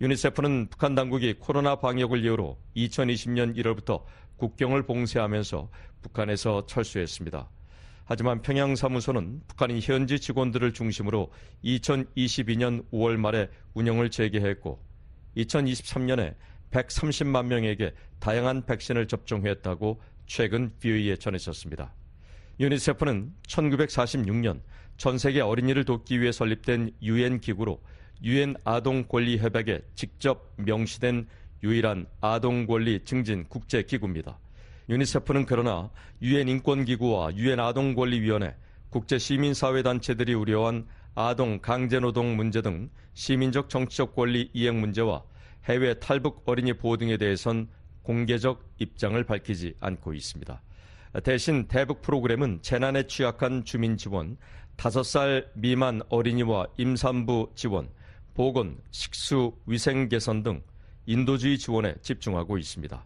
[0.00, 4.02] 유니세프는 북한 당국이 코로나 방역을 이유로 2020년 1월부터
[4.36, 5.70] 국경을 봉쇄하면서
[6.02, 7.48] 북한에서 철수했습니다.
[8.06, 11.30] 하지만 평양 사무소는 북한이 현지 직원들을 중심으로
[11.64, 14.78] 2022년 5월 말에 운영을 재개했고
[15.36, 16.34] 2023년에
[16.70, 21.94] 130만 명에게 다양한 백신을 접종했다고 최근 VOE에 전했었습니다.
[22.60, 24.60] 유니세프는 1946년
[24.96, 27.80] 전 세계 어린이를 돕기 위해 설립된 유엔 기구로
[28.22, 31.26] 유엔 아동 권리 협약에 직접 명시된
[31.62, 34.38] 유일한 아동 권리 증진 국제 기구입니다.
[34.88, 35.90] 유니세프는 그러나
[36.22, 38.54] 유엔 인권기구와 유엔 아동 권리 위원회,
[38.90, 45.22] 국제 시민 사회 단체들이 우려한 아동 강제노동 문제 등 시민적 정치적 권리 이행 문제와
[45.64, 47.68] 해외 탈북 어린이 보호 등에 대해선
[48.02, 50.60] 공개적 입장을 밝히지 않고 있습니다.
[51.22, 54.36] 대신 대북 프로그램은 재난에 취약한 주민 지원,
[54.76, 57.88] 5살 미만 어린이와 임산부 지원,
[58.34, 60.62] 보건, 식수, 위생 개선 등
[61.06, 63.04] 인도주의 지원에 집중하고 있습니다.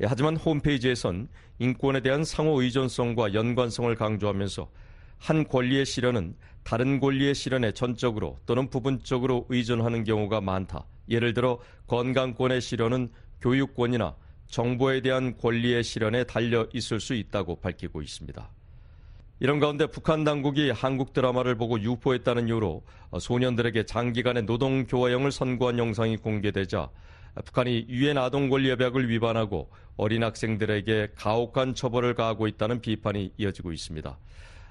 [0.00, 4.70] 예, 하지만 홈페이지에선 인권에 대한 상호 의존성과 연관성을 강조하면서
[5.18, 10.86] 한 권리의 실현은 다른 권리의 실현에 전적으로 또는 부분적으로 의존하는 경우가 많다.
[11.08, 18.50] 예를 들어 건강권의 실현은 교육권이나 정보에 대한 권리의 실현에 달려 있을 수 있다고 밝히고 있습니다.
[19.42, 22.84] 이런 가운데 북한 당국이 한국 드라마를 보고 유포했다는 이유로
[23.18, 26.88] 소년들에게 장기간의 노동 교화형을 선고한 영상이 공개되자
[27.44, 34.16] 북한이 유엔 아동 권리 협약을 위반하고 어린 학생들에게 가혹한 처벌을 가하고 있다는 비판이 이어지고 있습니다.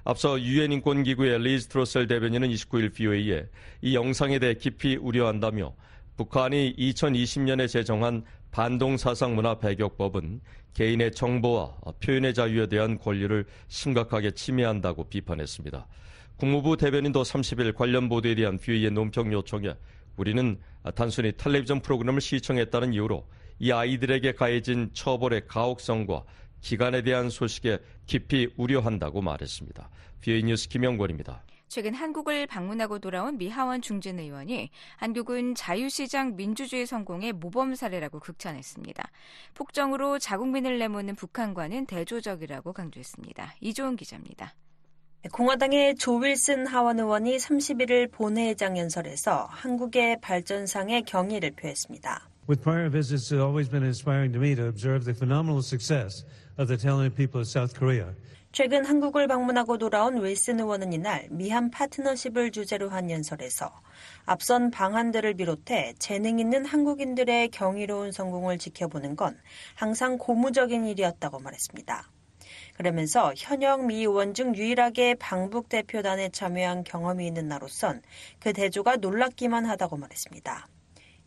[0.04, 3.44] 앞서 유엔 인권기구의 리즈 트로셀 대변인은 29일 VOA에
[3.82, 5.74] 이 영상에 대해 깊이 우려한다며
[6.16, 10.40] 북한이 2020년에 제정한 반동사상 문화 배격법은
[10.74, 15.86] 개인의 정보와 표현의 자유에 대한 권리를 심각하게 침해한다고 비판했습니다.
[16.36, 19.74] 국무부 대변인도 30일 관련 보도에 대한 VOA의 논평 요청에
[20.16, 20.58] 우리는
[20.94, 23.26] 단순히 텔레비전 프로그램을 시청했다는 이유로
[23.58, 26.24] 이 아이들에게 가해진 처벌의 가혹성과
[26.60, 29.88] 기간에 대한 소식에 깊이 우려한다고 말했습니다.
[30.20, 31.42] 비에 뉴스 김영권입니다.
[31.72, 39.02] 최근 한국을 방문하고 돌아온 미하원 중진 의원이 한국은 자유시장 민주주의 성공의 모범 사례라고 극찬했습니다.
[39.54, 43.54] 폭정으로 자국민을 내모는 북한과는 대조적이라고 강조했습니다.
[43.62, 44.52] 이조은 기자입니다.
[45.32, 52.28] 공화당의 조 윌슨 하원 의원이 31일 본회의장 연설에서 한국의 발전상의 경의를 표했습니다.
[52.50, 56.26] With prior visits, it's always been inspiring to me to observe the phenomenal success
[56.58, 58.12] of the talented people of South Korea.
[58.52, 63.72] 최근 한국을 방문하고 돌아온 윌슨 의원은 이날 미한 파트너십을 주제로 한 연설에서
[64.26, 69.40] 앞선 방안들을 비롯해 재능 있는 한국인들의 경이로운 성공을 지켜보는 건
[69.74, 72.10] 항상 고무적인 일이었다고 말했습니다.
[72.74, 78.02] 그러면서 현역 미 의원 중 유일하게 방북 대표단에 참여한 경험이 있는 나로선
[78.38, 80.66] 그 대조가 놀랍기만 하다고 말했습니다.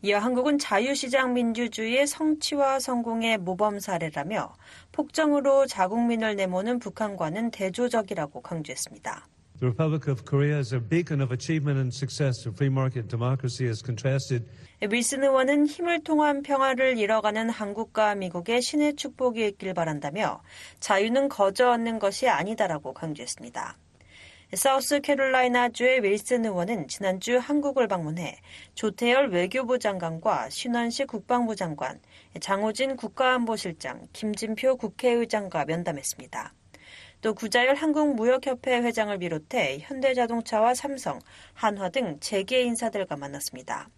[0.05, 4.53] 이어 한국은 자유시장 민주주의의 성취와 성공의 모범 사례라며
[4.91, 9.27] 폭정으로 자국민을 내모는 북한과는 대조적이라고 강조했습니다.
[9.57, 13.67] The Republic of Korea is a beacon of achievement and success of free market democracy
[13.67, 14.45] as contrasted
[14.87, 20.43] 윌슨 의원은 힘을 통한 평화를 이뤄가는 한국과 미국의 신의 축복이 있길 바란다며
[20.81, 23.75] 자유는 거저 얻는 것이 아니다라고 강조했습니다.
[24.53, 28.39] 사우스 캐롤라이나주의 윌슨 의원은 지난주 한국을 방문해
[28.75, 31.99] 조태열 외교부 장관과 신원식 국방부 장관,
[32.39, 36.53] 장호진 국가안보실장, 김진표 국회의장과 면담했습니다.
[37.21, 41.19] 또 구자열 한국무역협회 회장을 비롯해 현대자동차와 삼성,
[41.53, 43.89] 한화 등 재계 인사들과 만났습니다.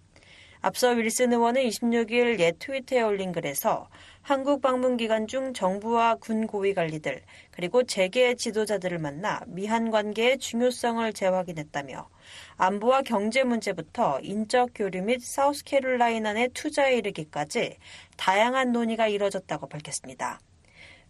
[0.61, 3.89] 앞서 윌슨 의원은 26일 옛 트위터에 올린 글에서
[4.21, 11.13] 한국 방문 기간 중 정부와 군 고위 관리들 그리고 재계 지도자들을 만나 미한 관계의 중요성을
[11.13, 12.09] 재확인했다며
[12.57, 17.77] 안보와 경제 문제부터 인적 교류 및 사우스캐롤라이나 내 투자에 이르기까지
[18.17, 20.39] 다양한 논의가 이뤄졌다고 밝혔습니다.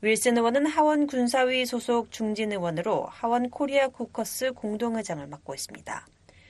[0.01, 6.05] 윌슨 의원은 하원 군사위 소속 중진 의원으로 하원 코리아 코커스 공동의장을 맡고 있습니다.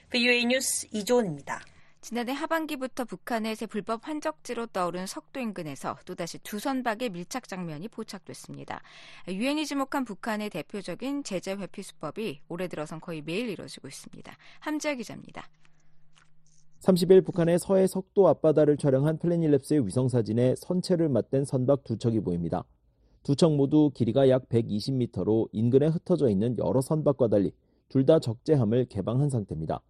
[0.09, 1.61] VOA 뉴스 이조은입니다.
[2.01, 8.81] 지난해 하반기부터 북한의 새 불법 환적지로 떠오른 석도 인근에서 또다시 두 선박의 밀착 장면이 포착됐습니다.
[9.27, 14.31] 유엔이 지목한 북한의 대표적인 제재 회피 수법이 올해 들어선 거의 매일 이뤄지고 있습니다.
[14.59, 15.47] 함지아 기자입니다.
[16.81, 22.63] 30일 북한의 서해 석도 앞바다를 촬영한 플래닛랩스의 위성사진에 선체를 맞댄 선박 두 척이 보입니다.
[23.23, 27.51] 두 척 모두 길이가 약 120m로 인근에 흩어져 있는 여러 선박과 달리
[27.89, 29.81] 둘 다 적재함을 개방한 상태입니다.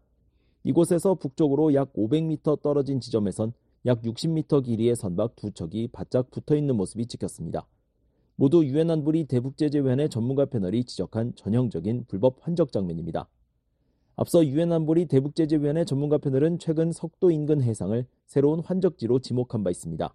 [0.67, 3.53] 이곳에서 북쪽으로 약 500m 떨어진 지점에선
[3.85, 7.65] 약 60m 길이의 선박 두 척이 바짝 붙어 있는 모습이 찍혔습니다.
[8.35, 13.29] 모두 유엔 안보리 대북제재위원회 전문가 패널이 지적한 전형적인 불법 환적 장면입니다.
[14.17, 20.13] 앞서 유엔 안보리 대북제재위원회 전문가 패널은 최근 석도 인근 해상을 새로운 환적지로 지목한 바 있습니다.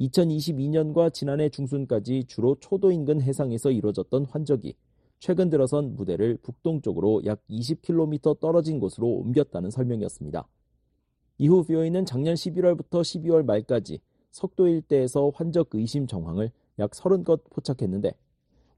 [0.00, 4.74] 2022년과 지난해 중순까지 주로 초도 인근 해상에서 이루어졌던 환적이
[5.18, 10.46] 최근 들어선 무대를 북동쪽으로 약 20km 떨어진 곳으로 옮겼다는 설명이었습니다.
[11.38, 14.00] 이후 VOA는 작년 11월부터 12월 말까지
[14.30, 18.12] 석도 일대에서 환적 의심 정황을 약 30건 포착했는데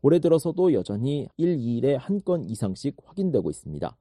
[0.03, 3.97] 올해 들어서도 여전히 1, 2일에 한 건 이상씩 확인되고 있습니다.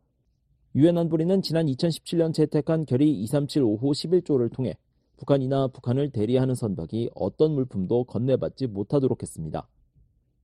[0.75, 4.77] 유엔 안보리는 지난 2017년 채택한 결의 2375호 11조를 통해
[5.17, 9.67] 북한이나 북한을 대리하는 선박이 어떤 물품도 건네받지 못하도록 했습니다.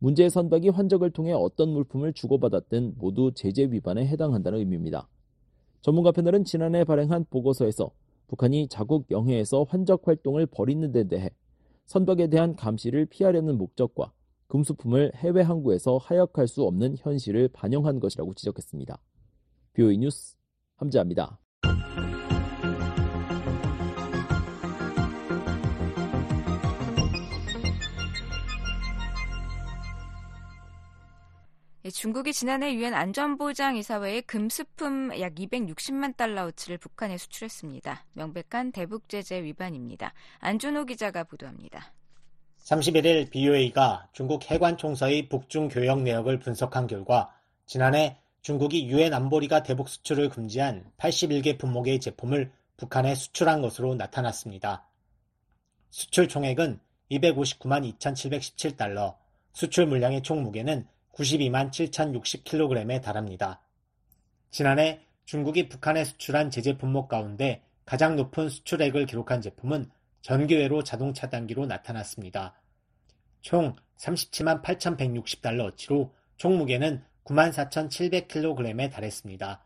[0.06, 5.10] 문제의 선박이 환적을 통해 어떤 물품을 주고받았든 모두 제재 위반에 해당한다는 의미입니다.
[5.82, 7.90] 전문가 패널은 지난해 발행한 보고서에서
[8.28, 11.32] 북한이 자국 영해에서 환적 활동을 벌이는 데 대해
[11.88, 14.14] 선박에 대한 감시를 피하려는 목적과
[14.48, 19.00] 금수품을 해외 항구에서 하역할 수 없는 현실을 반영한 것이라고 지적했습니다.
[19.74, 20.38] 뷰이 뉴스
[20.76, 21.40] 함재합니다.
[31.92, 38.06] 중국이 지난해 유엔 안전보장이사회에 금수품 약 260만 달러어치를 북한에 수출했습니다.
[38.14, 40.14] 명백한 대북 제재 위반입니다.
[40.40, 41.94] 안준호 기자가 보도합니다.
[42.64, 47.32] 31일 BOA가 중국 해관 총서의 북중 교역 내역을 분석한 결과
[47.68, 54.88] 지난해 중국이 유엔 안보리가 대북 수출을 금지한 81개 품목의 제품을 북한에 수출한 것으로 나타났습니다.
[55.92, 56.80] 수출 총액은
[57.12, 59.16] 259만 2,717달러,
[59.54, 63.62] 수출 물량의 총 무게는 92만 7,060kg에 달합니다.
[64.52, 69.90] 지난해 중국이 북한에 수출한 제재 품목 가운데 가장 높은 수출액을 기록한 제품은
[70.22, 72.60] 전기회로 자동차 단기로 나타났습니다.
[73.42, 79.64] 총 37만 8,160달러어치로 총 무게는 9만 4,700kg에 달했습니다.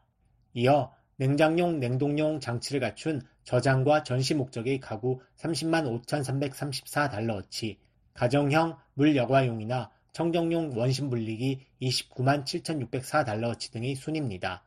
[0.53, 7.77] 이어 냉장용, 냉동용 장치를 갖춘 저장과 전시 목적의 가구 30만 5,334달러어치,
[8.13, 14.63] 가정형 물여과용이나 청정용 원심 분리기 29만 7,604달러어치 등이 순입니다.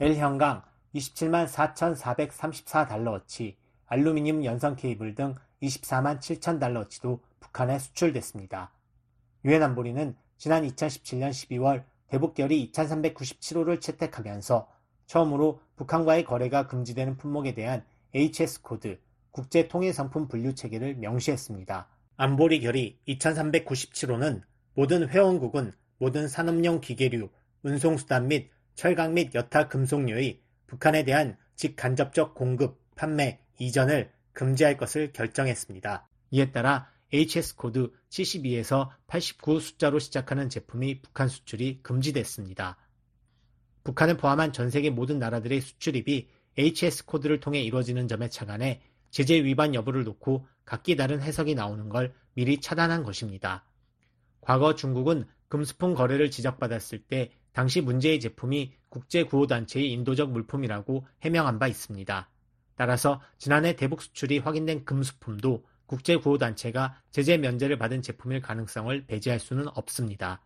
[0.00, 0.62] L형강
[0.94, 8.72] 27만 4,434달러어치, 알루미늄 연성 케이블 등 24만 7천 달러어치도 북한에 수출됐습니다.
[9.44, 14.68] 유엔 안보리는 지난 2017년 12월 대북 결의 2397호를 채택하면서
[15.06, 18.98] 처음으로 북한과의 거래가 금지되는 품목에 대한 HS 코드,
[19.30, 21.88] 국제 통일 상품 분류 체계를 명시했습니다.
[22.16, 24.42] 안보리 결의 2397호는
[24.78, 27.30] 모든 회원국은 모든 산업용 기계류,
[27.64, 36.08] 운송수단 및 철강 및 여타 금속류의 북한에 대한 직간접적 공급, 판매, 이전을 금지할 것을 결정했습니다.
[36.30, 42.78] 이에 따라 HS 코드 72에서 89 숫자로 시작하는 제품이 북한 수출이 금지됐습니다.
[43.82, 49.74] 북한을 포함한 전 세계 모든 나라들의 수출입이 HS 코드를 통해 이루어지는 점에 착안해 제재 위반
[49.74, 53.64] 여부를 놓고 각기 다른 해석이 나오는 걸 미리 차단한 것입니다.
[54.48, 61.68] 과거 중국은 금수품 거래를 지적받았을 때 당시 문제의 제품이 국제 구호단체의 인도적 물품이라고 해명한 바
[61.68, 62.30] 있습니다.
[62.74, 69.68] 따라서 지난해 대북 수출이 확인된 금수품도 국제 구호단체가 제재 면제를 받은 제품일 가능성을 배제할 수는
[69.74, 70.40] 없습니다.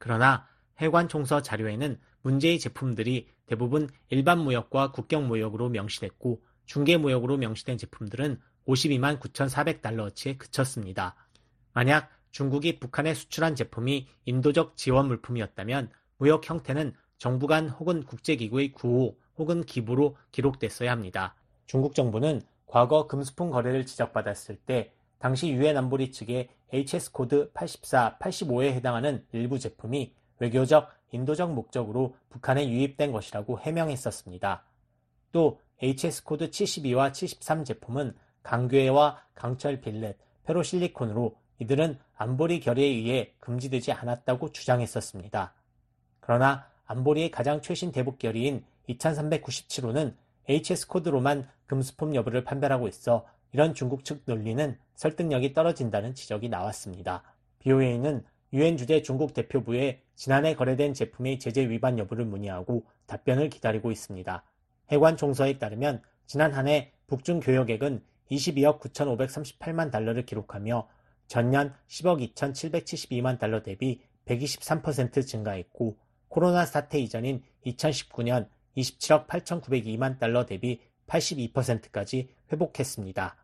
[0.00, 0.48] 그러나
[0.80, 8.40] 해관 총서 자료에는 문제의 제품들이 대부분 일반 무역과 국경 무역으로 명시됐고 중개 무역으로 명시된 제품들은
[8.66, 11.14] 52만 9,400달러어치에 그쳤습니다.
[11.72, 19.16] 만약 중국이 북한에 수출한 제품이 인도적 지원 물품이었다면 무역 형태는 정부 간 혹은 국제기구의 구호
[19.38, 21.34] 혹은 기부로 기록됐어야 합니다.
[21.64, 28.64] 중국 정부는 과거 금수품 거래를 지적받았을 때 당시 유엔 안보리 측의 HS 코드 84, 85에
[28.64, 34.62] 해당하는 일부 제품이 외교적, 인도적 목적으로 북한에 유입된 것이라고 해명했었습니다.
[35.32, 43.92] 또 HS 코드 72와 73 제품은 강괴와 강철 billet, 페로실리콘으로 이들은 안보리 결의에 의해 금지되지
[43.92, 45.54] 않았다고 주장했었습니다.
[46.20, 50.14] 그러나 안보리의 가장 최신 대북 결의인 2397호는
[50.48, 57.22] HS 코드로만 금수품 여부를 판별하고 있어 이런 중국 측 논리는 설득력이 떨어진다는 지적이 나왔습니다.
[57.60, 64.44] BOA는 유엔 주재 중국 대표부에 지난해 거래된 제품의 제재 위반 여부를 문의하고 답변을 기다리고 있습니다.
[64.90, 70.88] 해관 총서에 따르면 지난 한 해 북중 교역액은 22억 9,538만 달러를 기록하며
[71.26, 80.80] 전년 10억 2,772만 달러 대비 123% 증가했고 코로나 사태 이전인 2019년 27억 8,902만 달러 대비
[81.06, 83.36] 82%까지 회복했습니다.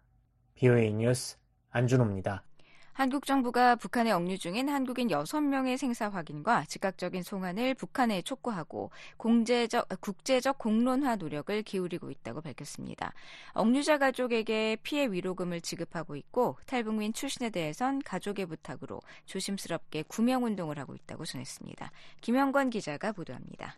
[0.55, 1.37] BOA 뉴스
[1.71, 2.45] 안준호입니다.
[2.95, 10.59] 한국 정부가 북한에 억류 중인 한국인 6명의 생사 확인과 즉각적인 송환을 북한에 촉구하고 공제적, 국제적
[10.59, 13.15] 공론화 노력을 기울이고 있다고 밝혔습니다.
[13.55, 20.95] 억류자 가족에게 피해 위로금을 지급하고 있고 탈북민 출신에 대해선 가족의 부탁으로 조심스럽게 구명 운동을 하고
[20.95, 21.91] 있다고 전했습니다.
[22.21, 23.75] 김영권 기자가 보도합니다.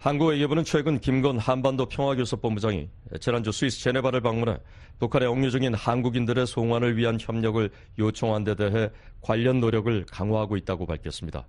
[0.00, 2.88] 한국 외교부는 최근 김건 한반도 평화교섭본부장이
[3.20, 4.58] 지난주 스위스 제네바를 방문해
[5.00, 11.48] 북한에 억류 중인 한국인들의 송환을 위한 협력을 요청한 데 대해 관련 노력을 강화하고 있다고 밝혔습니다.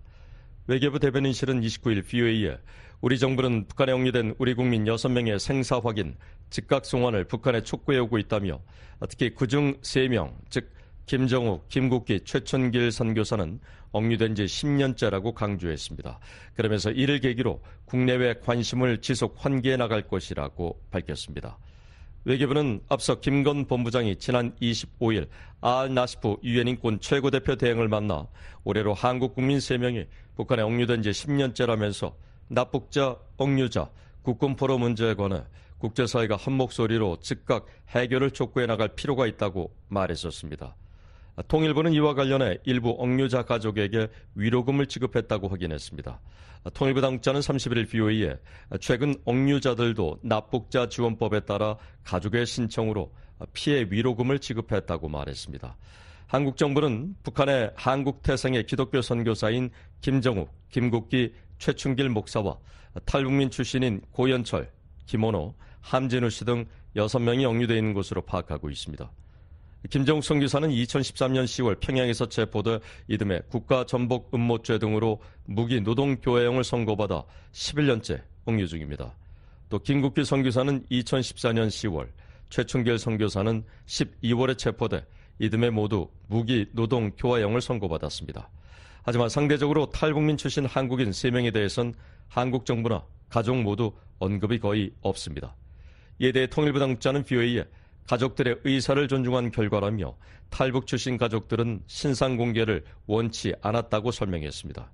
[0.66, 2.58] 외교부 대변인실은 29일 BOA에
[3.02, 6.16] 우리 정부는 북한에 억류된 우리 국민 6명의 생사 확인,
[6.50, 8.60] 즉각 송환을 북한에 촉구해 오고 있다며
[9.10, 10.72] 특히 그중 3명, 즉
[11.06, 13.60] 김정욱, 김국기, 최천길 선교사는
[13.92, 16.20] 억류된 지 10년째라고 강조했습니다.
[16.56, 21.58] 그러면서 이를 계기로 국내외 관심을 지속 환기해 나갈 것이라고 밝혔습니다.
[22.26, 25.28] 외교부는 앞서 김건 본부장이 지난 25일
[25.62, 28.28] 알 나스프 유엔 인권 최고대표 대행을 만나
[28.64, 32.14] 올해로 한국 국민 3명이 북한에 억류된 지 10년째라면서
[32.50, 33.90] 납북자, 억류자,
[34.24, 35.44] 국군포로 문제에 관해
[35.80, 40.76] 국제사회가 한 목소리로 즉각 해결을 촉구해 나갈 필요가 있다고 말했었습니다.
[41.48, 46.20] 통일부는 이와 관련해 일부 억류자 가족에게 위로금을 지급했다고 확인했습니다.
[46.74, 48.38] 통일부 당국자는 31일 BOE에
[48.82, 53.14] 최근 억류자들도 납북자 지원법에 따라 가족의 신청으로
[53.54, 55.78] 피해 위로금을 지급했다고 말했습니다.
[56.28, 59.70] 한국 정부는 북한의 한국 태생의 기독교 선교사인
[60.02, 62.58] 김정욱, 김국기, 최충길 목사와
[63.06, 64.70] 탈북민 출신인 고연철,
[65.06, 69.10] 김원호, 함진우 씨 등 6명이 억류되어 있는 것으로 파악하고 있습니다.
[69.88, 77.24] 김정욱 선교사는 2013년 10월 평양에서 체포돼 이듬해 국가 전복 음모죄 등으로 무기 노동교회형을 선고받아
[77.54, 79.16] 11년째 억류 중입니다.
[79.70, 82.10] 또 김국기 선교사는 2014년 10월,
[82.50, 85.06] 최충길 선교사는 12월에 체포돼
[85.40, 88.50] 이듬해 모두 무기 노동 교화형을 선고받았습니다.
[89.04, 91.94] 하지만 상대적으로 탈북민 출신 한국인 3명에 대해선
[92.28, 95.56] 한국 정부나 가족 모두 언급이 거의 없습니다.
[96.20, 97.64] 이에 대해 통일부 당국자는 BOA에
[98.10, 100.18] 가족들의 의사를 존중한 결과라며
[100.50, 104.92] 탈북 출신 가족들은 신상 공개를 원치 않았다고 설명했습니다.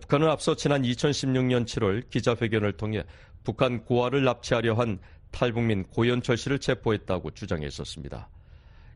[0.00, 3.04] 북한은 앞서 지난 2016년 7월 기자회견을 통해
[3.44, 4.98] 북한 고아를 납치하려 한
[5.30, 8.30] 탈북민 고현철 씨를 체포했다고 주장했었습니다.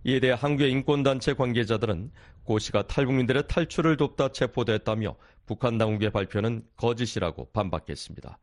[0.04, 2.12] 이에 대해 한국의 인권단체 관계자들은
[2.42, 5.14] 고 씨가 탈북민들의 탈출을 돕다 체포됐다며
[5.44, 8.38] 북한 당국의 발표는 거짓이라고 반박했습니다.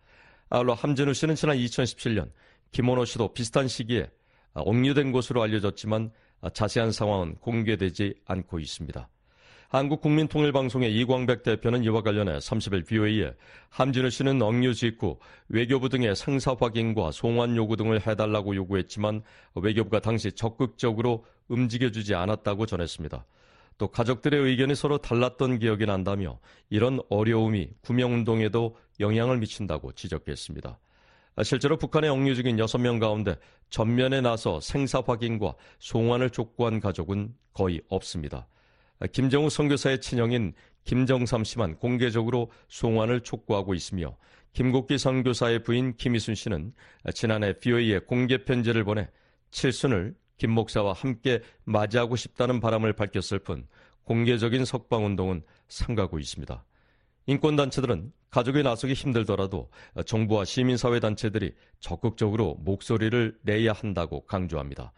[0.50, 2.30] 아울러 함진우 씨는 지난 2017년
[2.72, 4.12] 김원호 씨도 비슷한 시기에
[4.54, 6.12] 억류된 것으로 알려졌지만
[6.54, 9.10] 자세한 상황은 공개되지 않고 있습니다.
[9.70, 13.34] 한국국민통일방송의 이광백 대표는 이와 관련해 30일 BOA에
[13.70, 15.18] 함진우 씨는 억류 직후
[15.50, 19.24] 외교부 등의 상사 확인과 송환 요구 등을 해달라고 요구했지만
[19.56, 23.26] 외교부가 당시 적극적으로 움직여주지 않았다고 전했습니다.
[23.80, 26.38] 또 가족들의 의견이 서로 달랐던 기억이 난다며
[26.70, 30.78] 이런 어려움이 구명운동에도 영향을 미친다고 지적했습니다.
[31.42, 33.36] 실제로 북한에 억류 중인 6명 가운데
[33.70, 38.48] 전면에 나서 생사 확인과 송환을 촉구한 가족은 거의 없습니다.
[39.12, 40.54] 김정우 선교사의 친형인
[40.84, 44.16] 김정삼 씨만 공개적으로 송환을 촉구하고 있으며
[44.54, 46.74] 김국기 선교사의 부인 김희순 씨는
[47.16, 49.10] 지난해 BOE에 공개 편지를 보내
[49.50, 53.68] 칠순을 김 목사와 함께 맞이하고 싶다는 바람을 밝혔을 뿐
[54.04, 56.64] 공개적인 석방운동은 삼가고 있습니다.
[57.26, 59.70] 인권단체들은 가족이 나서기 힘들더라도
[60.06, 64.92] 정부와 시민사회단체들이 적극적으로 목소리를 내야 한다고 강조합니다.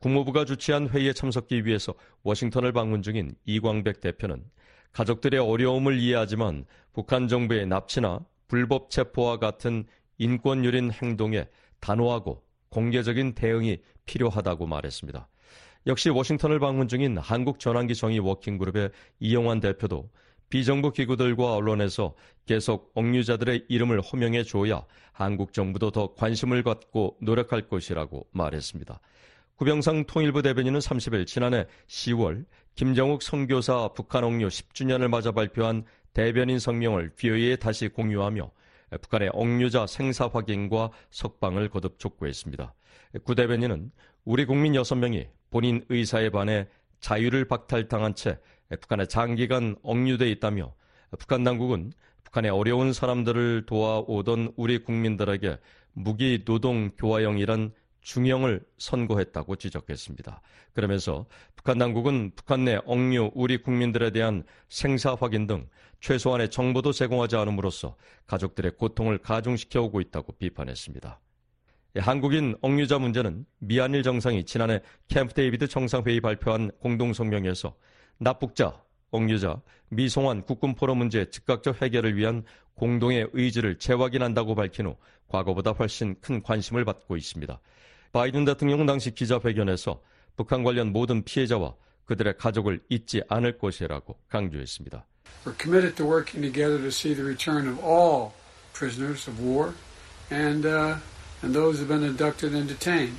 [0.00, 4.44] 국무부가 주최한 회의에 참석하기 위해서 워싱턴을 방문 중인 이광백 대표는
[4.92, 9.84] 가족들의 어려움을 이해하지만 북한 정부의 납치나 불법 체포와 같은
[10.18, 11.46] 인권유린 행동에
[11.80, 15.28] 단호하고 공개적인 대응이 필요하다고 말했습니다.
[15.86, 18.90] 역시 워싱턴을 방문 중인 한국전환기 정의 워킹그룹의
[19.20, 20.10] 이영환 대표도
[20.48, 22.14] 비정부 기구들과 언론에서
[22.46, 29.00] 계속 억류자들의 이름을 호명해 줘야 한국 정부도 더 관심을 갖고 노력할 것이라고 말했습니다.
[29.56, 32.44] 구병상 통일부 대변인은 30일 지난해 10월
[32.74, 38.50] 김정욱 선교사 북한 억류 10주년을 맞아 발표한 대변인 성명을 비어에 다시 공유하며
[39.00, 42.74] 북한의 억류자 생사 확인과 석방을 거듭 촉구했습니다.
[43.24, 43.90] 구 대변인은
[44.24, 46.68] 우리 국민 6명이 본인 의사에 반해
[47.00, 48.38] 자유를 박탈당한 채
[48.70, 50.74] 북한에 장기간 억류돼 있다며
[51.18, 51.92] 북한 당국은
[52.24, 55.58] 북한의 어려운 사람들을 도와오던 우리 국민들에게
[55.92, 60.40] 무기 노동 교화형이란 중형을 선고했다고 지적했습니다.
[60.74, 65.68] 그러면서 북한 당국은 북한 내 억류 우리 국민들에 대한 생사 확인 등
[66.00, 67.96] 최소한의 정보도 제공하지 않음으로써
[68.26, 71.20] 가족들의 고통을 가중시켜 오고 있다고 비판했습니다.
[71.96, 77.74] 예, 한국인 억류자 문제는 미한일 정상이 지난해 캠프 데이비드 정상회의 발표한 공동성명에서
[78.18, 82.44] 납북자, 억류자, 미송환 국군 포로 문제 즉각적 해결을 위한
[82.74, 84.96] 공동의 의지를 재확인한다고 밝힌 후
[85.28, 87.60] 과거보다 훨씬 큰 관심을 받고 있습니다.
[88.12, 90.00] 바이든 대통령은 당시 기자회견에서
[90.36, 95.04] 북한 관련 모든 피해자와 그들의 가족을 잊지 않을 것이라고 강조했습니다.
[95.44, 98.32] We're committed to working together to see the return of all
[98.72, 99.74] prisoners of war
[100.30, 100.98] and, uh,
[101.42, 103.18] and those who have been abducted and detained.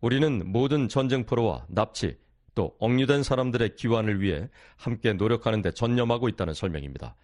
[0.00, 2.16] 우리는 모든 전쟁 포로와 납치
[2.58, 7.14] 또 억류된 사람들의 귀환을 위해 함께 노력하는 데 전념하고 있다는 설명입니다.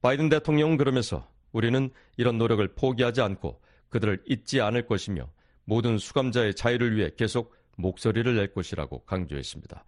[0.00, 3.60] 바이든 대통령은 그러면서 우리는 이런 노력을 포기하지 않고
[3.90, 5.28] 그들을 잊지 않을 것이며
[5.66, 9.84] 모든 수감자의 자유를 위해 계속 목소리를 낼 것이라고 강조했습니다.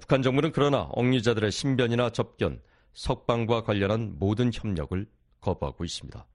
[0.00, 2.60] 북한 정부는 그러나 억류자들의 신변이나 접견,
[2.94, 5.06] 석방과 관련한 모든 협력을
[5.40, 6.26] 거부하고 있습니다.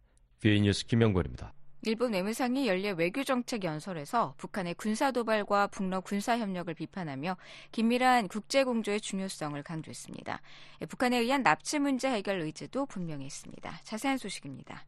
[0.46, 1.54] 뉴스 김영권입니다.
[1.84, 7.38] 일본 외무상이 연례 외교정책 연설에서 북한의 군사도발과 북러 군사협력을 비판하며
[7.72, 10.42] 긴밀한 국제공조의 중요성을 강조했습니다.
[10.88, 13.82] 북한에 의한 납치 문제 해결 의지도 분명히 있습니다.
[13.84, 14.86] 자세한 소식입니다.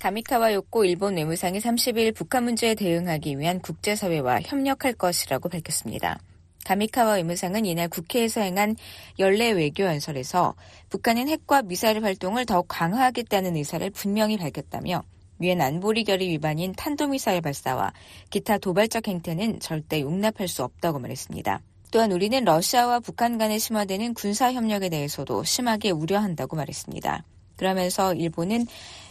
[0.00, 6.18] 가미카와 요코 일본 외무상이 30일 북한 문제에 대응하기 위한 국제사회와 협력할 것이라고 밝혔습니다.
[6.64, 8.76] 가미카와 외무상은 이날 국회에서 행한
[9.18, 10.54] 연례 외교 연설에서
[10.88, 15.02] 북한은 핵과 미사일 활동을 더욱 강화하겠다는 의사를 분명히 밝혔다며
[15.40, 17.92] 유엔 안보리 결의 위반인 탄도미사일 발사와
[18.30, 21.60] 기타 도발적 행태는 절대 용납할 수 없다고 말했습니다.
[21.90, 27.24] 또한 우리는 러시아와 북한 간에 심화되는 군사 협력에 대해서도 심하게 우려한다고 말했습니다.
[27.56, 28.66] 그러면서 일본은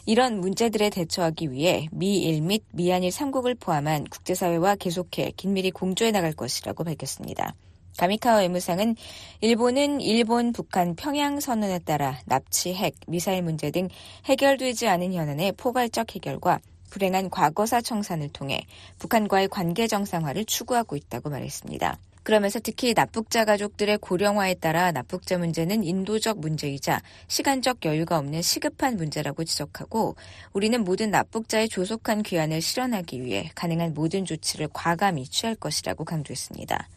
[0.05, 6.83] 이런 문제들에 대처하기 위해 미일 및 미한일 3국을 포함한 국제사회와 계속해 긴밀히 공조해 나갈 것이라고
[6.83, 7.55] 밝혔습니다.
[7.97, 8.95] 가미카와 외무상은
[9.41, 13.87] 일본은 일본, 북한, 평양 선언에 따라 납치, 핵, 미사일 문제 등
[14.25, 18.61] 해결되지 않은 현안의 포괄적 해결과 불행한 과거사 청산을 통해
[18.99, 21.97] 북한과의 관계 정상화를 추구하고 있다고 말했습니다.
[22.23, 29.43] 그러면서 특히 납북자 가족들의 고령화에 따라 납북자 문제는 인도적 문제이자 시간적 여유가 없는 시급한 문제라고
[29.43, 30.15] 지적하고
[30.53, 36.87] 우리는 모든 납북자의 조속한 귀환을 실현하기 위해 가능한 모든 조치를 과감히 취할 것이라고 강조했습니다.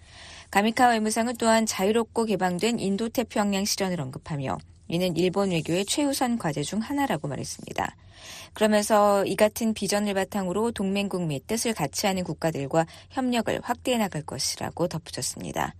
[0.51, 7.29] 가미카 외무상은 또한 자유롭고 개방된 인도태평양 실현을 언급하며 이는 일본 외교의 최우선 과제 중 하나라고
[7.29, 7.97] 말했습니다.
[8.55, 14.89] 그러면서 이 같은 비전을 바탕으로 동맹국 및 뜻을 같이 하는 국가들과 협력을 확대해 나갈 것이라고
[14.89, 15.75] 덧붙였습니다.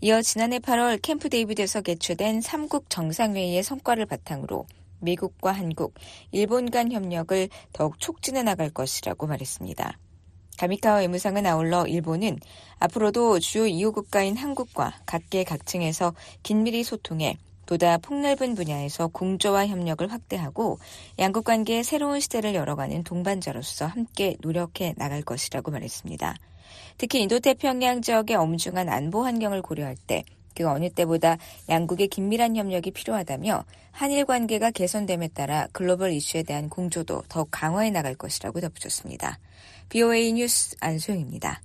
[0.00, 4.66] 이어 지난해 8월 캠프 데이비드에서 개최된 3국 정상회의의 성과를 바탕으로
[5.00, 5.94] 미국과 한국,
[6.32, 9.98] 일본 간 협력을 더욱 촉진해 나갈 것이라고 말했습니다.
[10.58, 12.38] 가미카와 외무상은 아울러 일본은
[12.80, 20.78] 앞으로도 주요 이호 국가인 한국과 각계 각층에서 긴밀히 소통해 보다 폭넓은 분야에서 공조와 협력을 확대하고
[21.18, 26.34] 양국 관계의 새로운 시대를 열어가는 동반자로서 함께 노력해 나갈 것이라고 말했습니다.
[26.96, 30.24] 특히 인도태평양 지역의 엄중한 안보 환경을 고려할 때
[30.58, 31.38] 그 어느 때보다
[31.68, 38.16] 양국의 긴밀한 협력이 필요하다며 한일 관계가 개선됨에 따라 글로벌 이슈에 대한 공조도 더욱 강화해 나갈
[38.16, 39.38] 것이라고 덧붙였습니다.
[39.90, 41.62] BOA 뉴스 안소영입니다.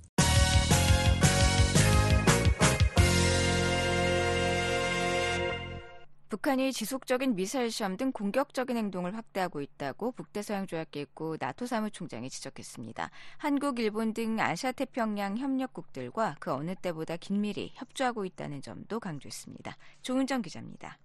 [6.30, 13.10] 북한이 지속적인 미사일 시험 등 공격적인 행동을 확대하고 있다고 북대서양조약기구 나토 사무총장이 지적했습니다.
[13.36, 19.76] 한국, 일본 등 아시아 태평양 협력국들과 그 어느 때보다 긴밀히 협조하고 있다는 점도 강조했습니다.
[20.00, 20.98] 조은정 기자입니다.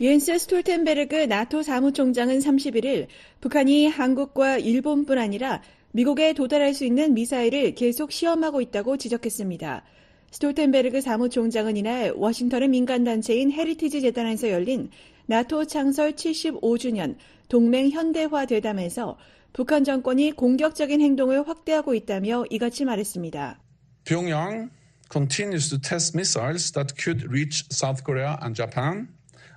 [0.00, 3.08] 옌스 스톨텐베르그 나토 사무총장은 31일
[3.40, 5.60] 북한이 한국과 일본뿐 아니라
[5.92, 9.84] 미국에 도달할 수 있는 미사일을 계속 시험하고 있다고 지적했습니다.
[10.30, 14.88] 스톨텐베르그 사무총장은 이날 워싱턴의 민간단체인 헤리티지 재단에서 열린
[15.26, 17.16] 나토 창설 75주년
[17.48, 19.18] 동맹 현대화 대담에서
[19.52, 23.60] 북한 정권이 공격적인 행동을 확대하고 있다며 이같이 말했습니다.
[24.04, 24.70] Pyongyang
[25.10, 29.08] continues to test missiles that could reach South Korea and Japan.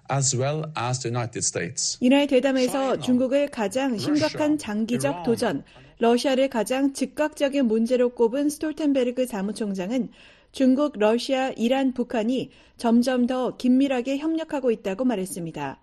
[0.07, 1.97] as well as the United States.
[1.99, 5.63] 이날 대담에서 중국을 가장 심각한 장기적 도전,
[5.99, 10.09] 러시아를 가장 즉각적인 문제로 꼽은 스톨텐베르그 사무총장은
[10.51, 15.79] 중국, 러시아, 이란, 북한이 점점 더 긴밀하게 협력하고 있다고 말했습니다.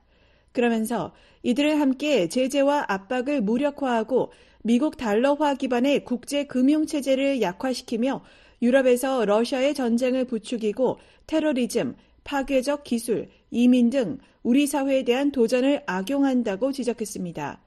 [0.52, 4.32] 그러면서 이들을 함께 제재와 압박을 무력화하고
[4.62, 8.22] 미국 달러화 기반의 국제 금융 체제를 약화시키며
[8.60, 17.61] 유럽에서 러시아의 전쟁을 부추기고 테러리즘, 파괴적 기술, 이민 등 우리 사회에 대한 도전을 악용한다고 지적했습니다.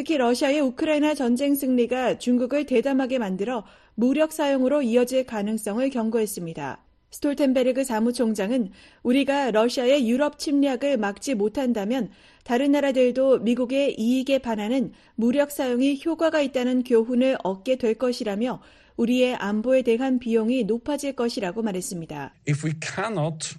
[0.00, 6.82] 특히 러시아의 우크라이나 전쟁 승리가 중국을 대담하게 만들어 무력 사용으로 이어질 가능성을 경고했습니다.
[7.10, 8.70] 스톨텐베르그 사무총장은
[9.02, 12.08] 우리가 러시아의 유럽 침략을 막지 못한다면
[12.44, 18.62] 다른 나라들도 미국의 이익에 반하는 무력 사용이 효과가 있다는 교훈을 얻게 될 것이라며
[18.96, 22.36] 우리의 안보에 대한 비용이 높아질 것이라고 말했습니다.
[22.48, 23.54] If we cannot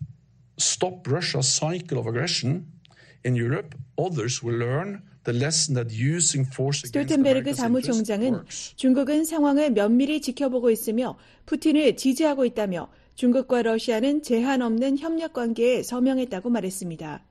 [0.60, 2.66] stop Russia's cycle of aggression
[3.24, 5.11] in Europe, others will learn
[6.88, 8.44] 스톨텐베르그 사무총장은
[8.76, 16.50] 중국은 상황을 면밀히 지켜보고 있으며 푸틴을 지지하고 있다며 중국과 러시아는 제한 없는 협력 관계에 서명했다고
[16.50, 17.24] 말했습니다.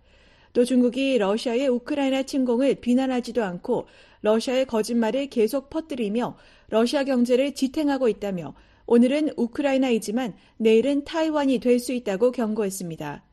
[0.52, 3.86] 또 중국이 러시아의 우크라이나 침공을 비난하지도 않고
[4.22, 6.36] 러시아의 거짓말을 계속 퍼뜨리며
[6.68, 8.54] 러시아 경제를 지탱하고 있다며
[8.86, 13.24] 오늘은 우크라이나이지만 내일은 타이완이 될 수 있다고 경고했습니다.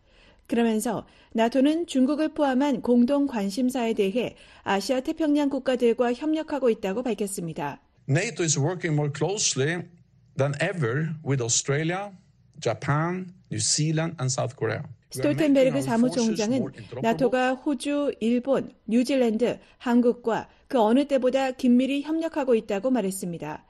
[0.48, 7.82] 그러면서 나토는 중국을 포함한 공동 관심사에 대해 아시아 태평양 국가들과 협력하고 있다고 밝혔습니다.
[8.10, 9.84] NATO is working more closely
[10.38, 12.12] than ever with Australia,
[12.62, 14.84] Japan, New Zealand and South Korea.
[15.10, 16.66] 스톨텐베르그 사무총장은
[17.02, 23.67] 나토가 호주, 일본, 뉴질랜드, 한국과 그 어느 때보다 긴밀히 협력하고 있다고 말했습니다.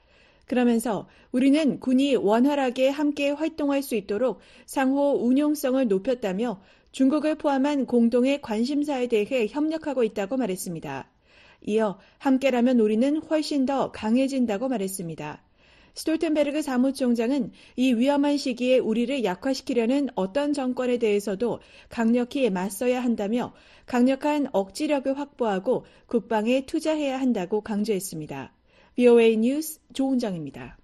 [0.48, 9.06] 그러면서 우리는 군이 원활하게 함께 활동할 수 있도록 상호 운용성을 높였다며 중국을 포함한 공동의 관심사에
[9.08, 11.08] 대해 협력하고 있다고 말했습니다.
[11.66, 15.42] 이어 함께라면 우리는 훨씬 더 강해진다고 말했습니다.
[15.94, 23.52] 스톨텐베르그 사무총장은 이 위험한 시기에 우리를 약화시키려는 어떤 정권에 대해서도 강력히 맞서야 한다며
[23.84, 28.52] 강력한 억지력을 확보하고 국방에 투자해야 한다고 강조했습니다.
[28.98, 30.76] VOA 뉴스 조은정입니다.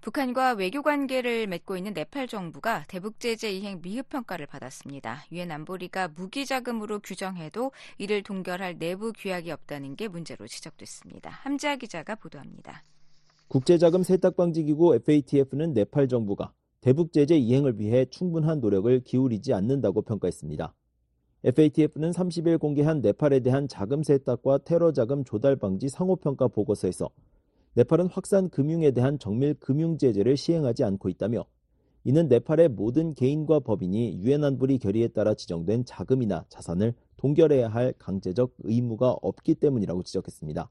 [0.00, 5.24] 북한과 외교 관계를 맺고 있는 네팔 정부가 대북 제재 이행 미흡 평가를 받았습니다.
[5.30, 11.30] 유엔 안보리가 무기 자금으로 규정해도 이를 동결할 내부 규약이 없다는 게 문제로 지적됐습니다.
[11.30, 12.82] 함지아 기자가 보도합니다.
[13.46, 20.74] 국제자금 세탁방지기구 FATF는 네팔 정부가 대북 제재 이행을 위해 충분한 노력을 기울이지 않는다고 평가했습니다.
[21.42, 27.08] FATF는 30일 공개한 네팔에 대한 자금 세탁과 테러 자금 조달 방지 상호평가 보고서에서
[27.74, 31.46] 네팔은 확산 금융에 대한 정밀 금융 제재를 시행하지 않고 있다며
[32.04, 38.54] 이는 네팔의 모든 개인과 법인이 유엔 안보리 결의에 따라 지정된 자금이나 자산을 동결해야 할 강제적
[38.58, 40.68] 의무가 없기 때문이라고 지적했습니다.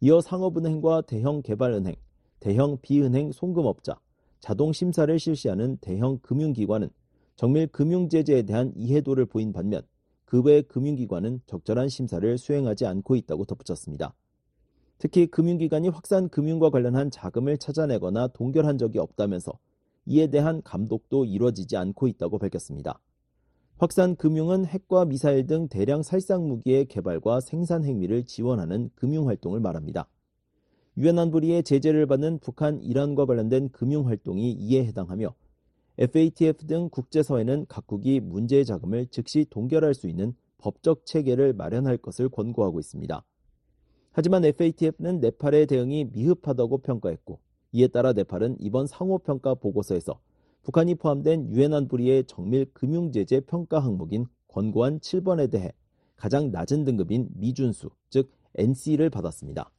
[0.00, 1.94] 이어 상업은행과 대형 개발은행,
[2.38, 3.98] 대형 비은행 송금업자,
[4.40, 6.90] 자동 심사를 실시하는 대형 금융기관은
[7.40, 9.80] 정밀 금융제재에 대한 이해도를 보인 반면
[10.26, 14.12] 그 외 금융기관은 적절한 심사를 수행하지 않고 있다고 덧붙였습니다.
[14.98, 19.52] 특히 금융기관이 확산 금융과 관련한 자금을 찾아내거나 동결한 적이 없다면서
[20.04, 23.00] 이에 대한 감독도 이루어지지 않고 있다고 밝혔습니다.
[23.78, 30.10] 확산 금융은 핵과 미사일 등 대량 살상 무기의 개발과 생산 행위를 지원하는 금융 활동을 말합니다.
[30.98, 35.34] 유엔 안보리의 제재를 받는 북한, 이란과 관련된 금융 활동이 이에 해당하며
[36.00, 42.80] FATF 등 국제사회는 각국이 문제의 자금을 즉시 동결할 수 있는 법적 체계를 마련할 것을 권고하고
[42.80, 43.22] 있습니다.
[44.12, 47.38] 하지만 FATF는 네팔의 대응이 미흡하다고 평가했고
[47.72, 50.18] 이에 따라 네팔은 이번 상호평가 보고서에서
[50.62, 55.70] 북한이 포함된 유엔 안보리의 정밀 금융제재 평가 항목인 권고안 7번에 대해
[56.16, 59.70] 가장 낮은 등급인 미준수, 즉 NC를 받았습니다.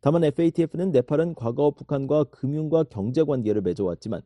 [0.00, 4.22] 다만 FATF는 네팔은 과거 북한과 금융과 경제 관계를 맺어왔지만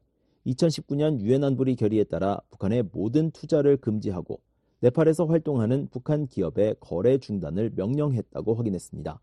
[0.47, 4.41] 2019년 유엔 안보리 결의에 따라 북한의 모든 투자를 금지하고
[4.81, 9.21] 네팔에서 활동하는 북한 기업의 거래 중단을 명령했다고 확인했습니다.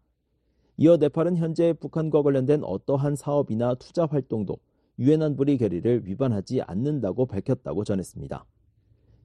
[0.78, 4.58] 이어 네팔은 현재 북한과 관련된 어떠한 사업이나 투자 활동도
[5.00, 8.46] 유엔 안보리 결의를 위반하지 않는다고 밝혔다고 전했습니다.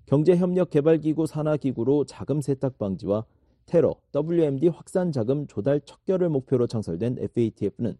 [0.07, 3.25] 경제협력개발기구 산하기구로 자금 세탁 방지와
[3.67, 7.97] 테러, WMD 확산 자금 조달 척결을 목표로 창설된 FATF는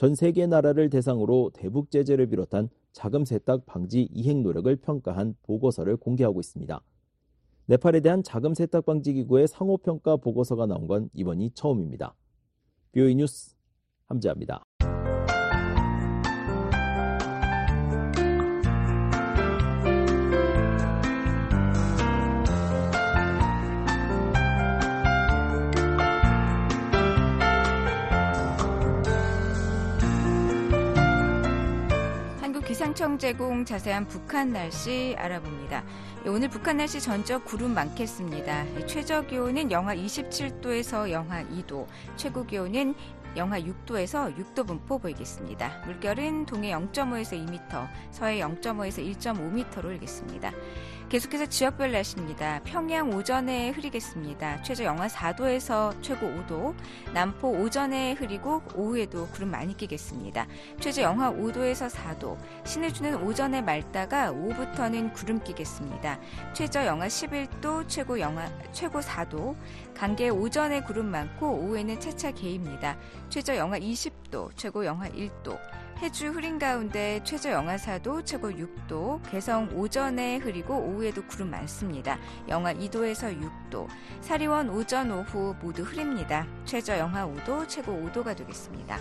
[0.00, 6.40] 전 세계 나라를 대상으로 대북 제재를 비롯한 자금 세탁 방지 이행 노력을 평가한 보고서를 공개하고
[6.40, 6.80] 있습니다.
[7.66, 12.14] 네팔에 대한 자금 세탁 방지 기구의 상호 평가 보고서가 나온 건 이번이 처음입니다.
[12.92, 13.54] 뷰이 뉴스
[14.06, 14.64] 함재합니다.
[33.00, 35.84] 기상청 제공 자세한 북한 날씨 알아봅니다.
[36.26, 38.86] 오늘 북한 날씨 전적 구름 많겠습니다.
[38.86, 41.86] 최저 기온은 영하 27도에서 영하 2도,
[42.16, 42.94] 최고 기온은
[43.36, 45.82] 영하 6도에서 6도 분포 보이겠습니다.
[45.86, 50.52] 물결은 동해 0.5에서 2m, 서해 0.5에서 1.5m로 일겠습니다.
[51.10, 52.60] 계속해서 지역별 날씨입니다.
[52.62, 54.62] 평양 오전에 흐리겠습니다.
[54.62, 56.72] 최저 영하 4도에서 최고 5도,
[57.12, 60.46] 남포 오전에 흐리고 오후에도 구름 많이 끼겠습니다.
[60.78, 66.20] 최저 영하 5도에서 4도, 신해주는 오전에 맑다가 오후부터는 구름 끼겠습니다.
[66.52, 69.56] 최저 영하 11도, 최고 영하 최고 4도,
[69.96, 72.96] 강계 오전에 구름 많고 오후에는 차차 개입니다.
[73.30, 75.58] 최저 영하 20도, 최고 영하 1도,
[76.00, 82.18] 해주 흐린 가운데 최저 영하 4도, 최고 6도, 개성 오전에 흐리고 오후에도 구름 많습니다.
[82.48, 83.38] 영하 2도에서
[83.70, 83.86] 6도,
[84.22, 86.46] 사리원 오전 오후 모두 흐립니다.
[86.64, 88.98] 최저 영하 5도, 최고 5도가 되겠습니다.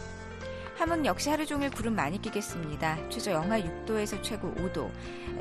[0.79, 3.09] 함은 역시 하루 종일 구름 많이 끼겠습니다.
[3.09, 4.89] 최저 영하 6도에서 최고 5도.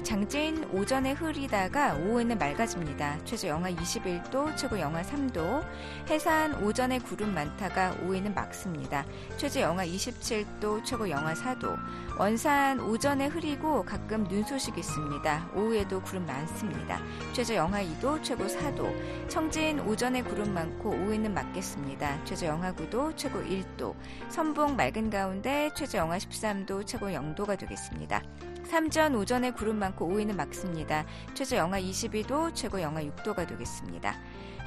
[0.02, 3.18] 장제인 오전에 흐리다가 오후에는 맑아집니다.
[3.24, 5.64] 최저 영하 21도, 최고 영하 3도.
[6.08, 9.04] 해산 오전에 구름 많다가 오후에는 맑습니다.
[9.36, 11.78] 최저 영하 27도, 최고 영하 4도.
[12.18, 15.50] 원산 오전에 흐리고 가끔 눈 소식 있습니다.
[15.54, 17.00] 오후에도 구름 많습니다.
[17.32, 19.28] 최저 영하 2도, 최고 4도.
[19.28, 22.24] 청진 오전에 구름 많고 오후에는 맑겠습니다.
[22.24, 23.94] 최저 영하 9도, 최고 1도.
[24.30, 28.22] 선봉 맑은 가운 데 최저 영하 13도, 최고 0도가 되겠습니다.
[28.64, 31.06] 삼전 오전에 구름 많고 오후에는 맑습니다.
[31.34, 34.14] 최저 영하 22도, 최고 영하 6도가 되겠습니다.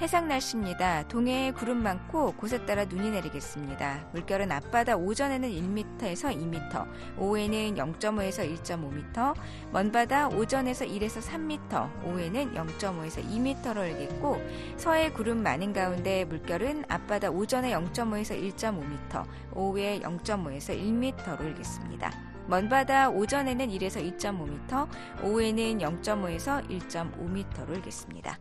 [0.01, 1.07] 해상 날씨입니다.
[1.09, 4.07] 동해에 구름 많고 곳에 따라 눈이 내리겠습니다.
[4.13, 9.35] 물결은 앞바다 오전에는 1m에서 2m, 오후에는 0.5에서 1.5m,
[9.71, 14.41] 먼바다 오전에서 1에서 3m, 오후에는 0.5에서 2m로 일겠고
[14.75, 19.23] 서해 구름 많은 가운데 물결은 앞바다 오전에 0.5에서 1.5m,
[19.53, 22.11] 오후에 0.5에서 1m로 일겠습니다.
[22.47, 24.87] 먼바다 오전에는 1에서 2.5m,
[25.25, 28.39] 오후에는 0.5에서 1.5m로 일겠습니다.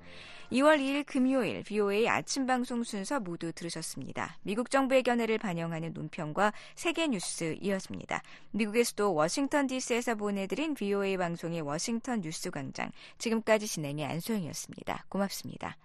[0.53, 4.36] 2월 2일 금요일 VOA 아침 방송 순서 모두 들으셨습니다.
[4.42, 8.22] 미국 정부의 견해를 반영하는 논평과 세계 뉴스 이었습니다.
[8.51, 12.90] 미국의 수도 워싱턴 DC에서 보내드린 VOA 방송의 워싱턴 뉴스 광장.
[13.18, 15.05] 지금까지 진행의 안소영이었습니다.
[15.09, 15.76] 고맙습니다.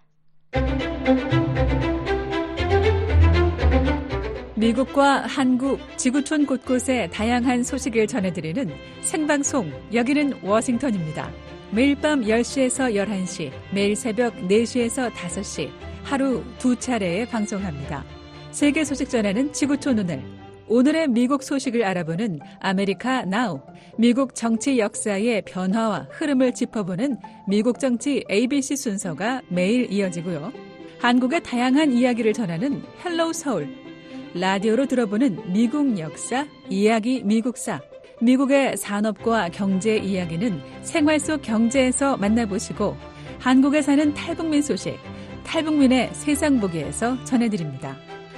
[4.56, 11.30] 미국과 한국, 지구촌 곳곳의 다양한 소식을 전해드리는 생방송, 여기는 워싱턴입니다.
[11.72, 15.68] 매일 밤 10시에서 11시, 매일 새벽 4시에서 5시,
[16.04, 18.04] 하루 두 차례에 방송합니다.
[18.52, 20.22] 세계 소식 전하는 지구촌 오늘.
[20.68, 23.60] 오늘의 미국 소식을 알아보는 America Now.
[23.98, 30.52] 미국 정치 역사의 변화와 흐름을 짚어보는 미국 정치 ABC 순서가 매일 이어지고요.
[31.00, 33.68] 한국의 다양한 이야기를 전하는 Hello 서울.
[34.34, 37.80] 라디오로 들어보는 미국 역사, 이야기 미국사.
[38.20, 42.96] 미국의 산업과 경제 이야기는 생활 속 경제에서 만나보시고
[43.38, 44.98] 한국에 사는 탈북민 소식,
[45.44, 47.96] 탈북민의 세상 보기에서 전해드립니다.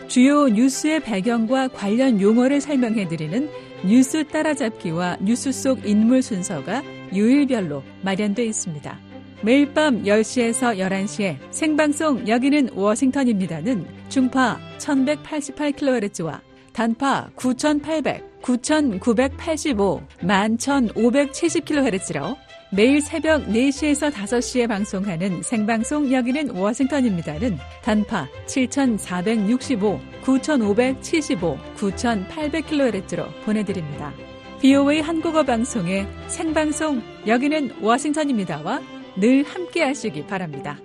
[0.08, 3.50] 주요 뉴스의 배경과 관련 용어를 설명해드리는
[3.84, 6.82] 뉴스 따라잡기와 뉴스 속 인물 순서가
[7.14, 8.98] 요일별로 마련되어 있습니다.
[9.42, 16.40] 매일 밤 10시에서 11시에 생방송 여기는 워싱턴입니다는 중파 1188kHz와
[16.72, 22.36] 단파 9800, 9985, 11570kHz로
[22.70, 34.12] 매일 새벽 4시에서 5시에 방송하는 생방송 여기는 워싱턴입니다는 단파 7465, 9575, 9800kHz로 보내드립니다.
[34.60, 38.82] BOA 한국어 방송의 생방송 여기는 워싱턴입니다와
[39.16, 40.78] 늘 함께 하시기 바랍니다.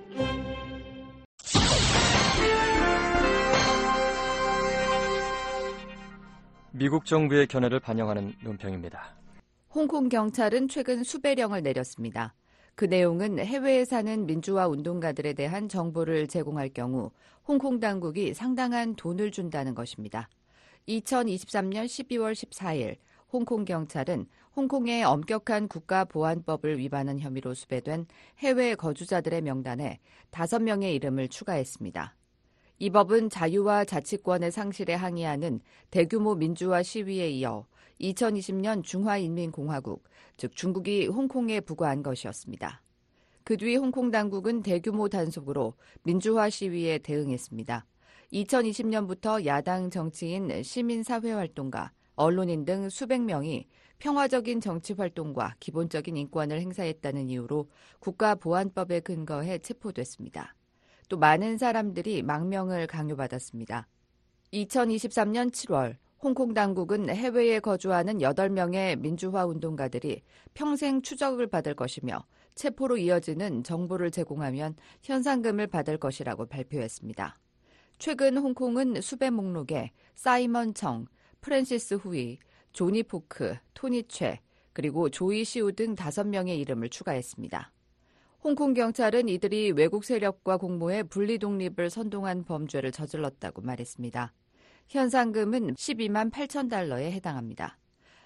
[6.76, 9.16] 미국 정부의 견해를 반영하는 논평입니다.
[9.76, 12.34] 홍콩 경찰은 최근 수배령을 내렸습니다.
[12.74, 17.12] 그 내용은 해외에 사는 민주화 운동가들에 대한 정보를 제공할 경우
[17.48, 20.28] 홍콩 당국이 상당한 돈을 준다는 것입니다.
[20.88, 22.96] 2023년 12월 14일
[23.32, 28.08] 홍콩 경찰은 홍콩의 엄격한 국가보안법을 위반한 혐의로 수배된
[28.40, 30.00] 해외 거주자들의 명단에
[30.32, 32.16] 5명의 이름을 추가했습니다.
[32.84, 37.66] 이 법은 자유와 자치권의 상실에 항의하는 대규모 민주화 시위에 이어
[38.02, 40.04] 2020년 중화인민공화국,
[40.36, 42.82] 즉 중국이 홍콩에 부과한 것이었습니다.
[43.46, 47.86] 그 뒤 홍콩 당국은 대규모 단속으로 민주화 시위에 대응했습니다.
[48.34, 53.66] 2020년부터 야당 정치인, 시민사회활동가, 언론인 등 수백 명이
[54.00, 57.70] 평화적인 정치 활동과 기본적인 인권을 행사했다는 이유로
[58.02, 60.54] 국가보안법에 근거해 체포됐습니다.
[61.14, 63.88] 또 많은 사람들이 망명을 강요받았습니다.
[64.52, 70.24] 2023년 7월 홍콩 당국은 해외에 거주하는 8명의 민주화 운동가들이
[70.56, 77.38] 평생 추적을 받을 것이며 체포로 이어지는 정보를 제공하면 현상금을 받을 것이라고 발표했습니다.
[78.00, 81.06] 최근 홍콩은 수배 목록에 사이먼 청,
[81.42, 82.40] 프랜시스 후이,
[82.72, 84.40] 조니 포크, 토니 최,
[84.74, 87.73] 그리고 조이 시우 등 5명의 이름을 추가했습니다.
[88.44, 94.34] 홍콩 경찰은 이들이 외국 세력과 공모해 분리 독립을 선동한 범죄를 저질렀다고 말했습니다.
[94.90, 97.78] 현상금은 12만 8천 달러에 해당합니다.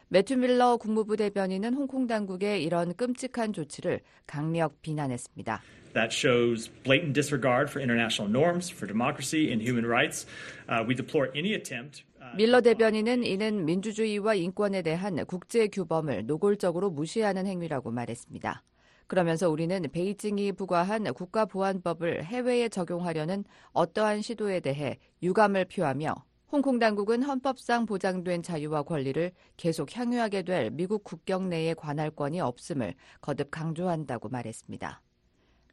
[0.07, 5.61] 매튜 밀러 국무부 대변인은 홍콩 당국의 이런 끔찍한 조치를 강력 비난했습니다.
[5.93, 10.25] That shows blatant disregard for international norms, for democracy and human rights.
[10.67, 12.03] Uh, we deplore any attempt
[12.35, 18.63] 밀러 대변인은 이는 민주주의와 인권에 대한 국제 규범을 노골적으로 무시하는 행위라고 말했습니다.
[19.07, 26.15] 그러면서 우리는 베이징이 부과한 국가보안법을 해외에 적용하려는 어떠한 시도에 대해 유감을 표하며
[26.49, 33.51] 홍콩 당국은 헌법상 보장된 자유와 권리를 계속 향유하게 될 미국 국경 내의 관할권이 없음을 거듭
[33.51, 35.01] 강조한다고 말했습니다.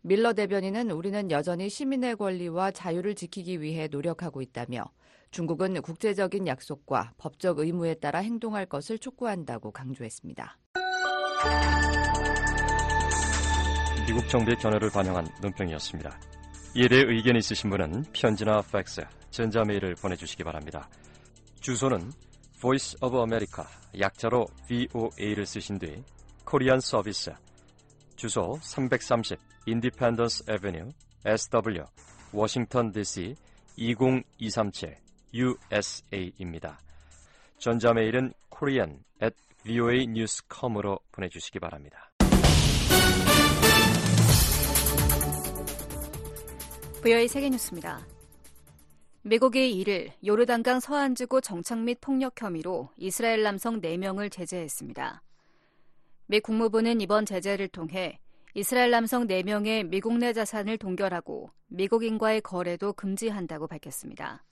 [0.03, 4.85] 밀러 대변인은 우리는 여전히 시민의 권리와 자유를 지키기 위해 노력하고 있다며
[5.30, 10.59] 중국은 국제적인 약속과 법적 의무에 따라 행동할 것을 촉구한다고 강조했습니다.
[14.07, 16.20] 미국 정부의 견해를 반영한 논평이었습니다.
[16.74, 20.88] 이에 대해 의견이 있으신 분은 편지나 팩스, 전자메일을 보내주시기 바랍니다.
[21.61, 22.12] 주소는
[22.61, 23.64] Voice of America,
[23.98, 26.02] 약자로 VOA를 쓰신 뒤
[26.44, 27.32] 코리안 서비스,
[28.16, 30.92] 주소 330 Independence Avenue,
[31.24, 31.84] SW,
[32.32, 33.34] 워싱턴 DC
[33.76, 34.96] 20237
[35.32, 36.78] USA입니다.
[37.57, 39.34] 전자메일은 korean at
[39.64, 42.13] voanews.com으로 보내주시기 바랍니다.
[47.05, 48.00] VOA 세계뉴스입니다.
[49.20, 55.22] 미국이 1일 요르단강 서안지구 정착민 폭력 혐의로 이스라엘 남성 4명을 제재했습니다.
[56.28, 58.18] 미 국무부는 이번 제재를 통해
[58.55, 64.42] 이스라엘 남성 4명의 미국 내 자산을 동결하고 미국인과의 거래도 금지한다고 밝혔습니다.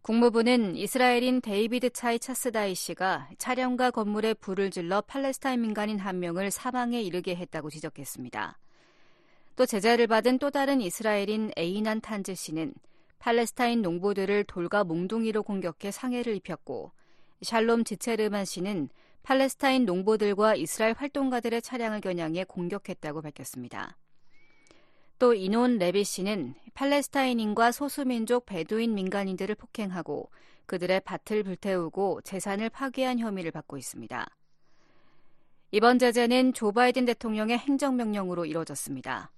[0.00, 7.02] 국무부는 이스라엘인 데이비드 차이 차스다이 씨가 차량과 건물에 불을 질러 팔레스타인 민간인 한 명을 사망에
[7.02, 8.58] 이르게 했다고 지적했습니다.
[9.58, 12.72] 또 제재를 받은 또 다른 이스라엘인 에이난 탄즈 씨는
[13.18, 16.92] 팔레스타인 농부들을 돌과 몽둥이로 공격해 상해를 입혔고
[17.42, 18.88] 샬롬 지체르만 씨는
[19.24, 23.98] 팔레스타인 농부들과 이스라엘 활동가들의 차량을 겨냥해 공격했다고 밝혔습니다.
[25.18, 30.30] 또 이논 레비 씨는 팔레스타인인과 소수민족 베두인 민간인들을 폭행하고
[30.66, 34.24] 그들의 밭을 불태우고 재산을 파괴한 혐의를 받고 있습니다.
[35.72, 39.32] 이번 제재는 조 바이든 대통령의 행정명령으로 이뤄졌습니다.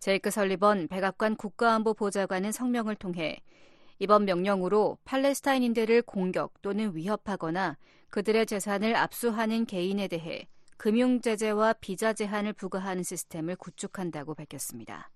[0.00, 3.42] 제이크 설리번 백악관 국가안보 보좌관은 성명을 통해
[3.98, 7.76] 이번 명령으로 팔레스타인인들을 공격 또는 위협하거나
[8.08, 10.48] 그들의 재산을 압수하는 개인에 대해
[10.78, 15.10] 금융 제재와 비자 제한을 부과하는 시스템을 구축한다고 밝혔습니다.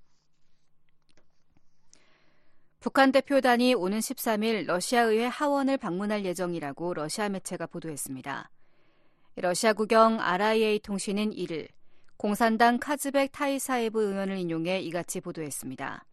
[2.80, 8.50] 북한 대표단이 오는 13일 러시아 의회 하원을 방문할 예정이라고 러시아 매체가 보도했습니다.
[9.36, 11.68] 러시아 국영 RIA 통신은 1일
[12.16, 16.04] 공산당 카즈벡 타이사에브 의원을 인용해 이같이 보도했습니다.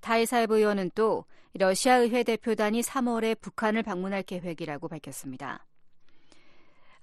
[0.00, 1.24] 타이사에브 의원은 또
[1.54, 5.66] 러시아 의회 대표단이 3월에 북한을 방문할 계획이라고 밝혔습니다.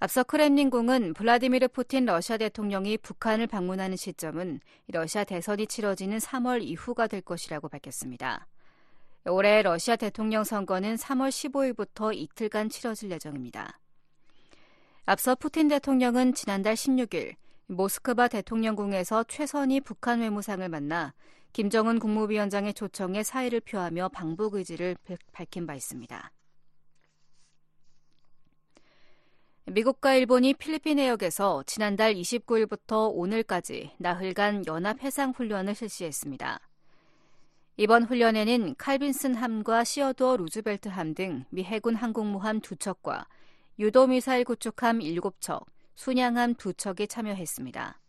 [0.00, 7.20] 앞서 크렘린궁은 블라디미르 푸틴 러시아 대통령이 북한을 방문하는 시점은 러시아 대선이 치러지는 3월 이후가 될
[7.20, 8.46] 것이라고 밝혔습니다.
[9.26, 13.80] 올해 러시아 대통령 선거는 3월 15일부터 이틀간 치러질 예정입니다.
[15.04, 17.34] 앞서 푸틴 대통령은 지난달 16일
[17.68, 21.14] 모스크바 대통령궁에서 최선희 북한 외무상을 만나
[21.52, 24.96] 김정은 국무위원장의 초청에 사의를 표하며 방북 의지를
[25.32, 26.32] 밝힌 바 있습니다.
[29.66, 36.58] 미국과 일본이 필리핀 해역에서 지난달 29일부터 오늘까지 나흘간 연합 해상 훈련을 실시했습니다.
[37.76, 43.26] 이번 훈련에는 칼빈슨 함과 시어도어 루즈벨트 함 등 미 해군 항공모함 두 척과
[43.78, 45.66] 유도미사일 구축함 7척,
[45.98, 48.00] 순양함 두 척이 참여했습니다.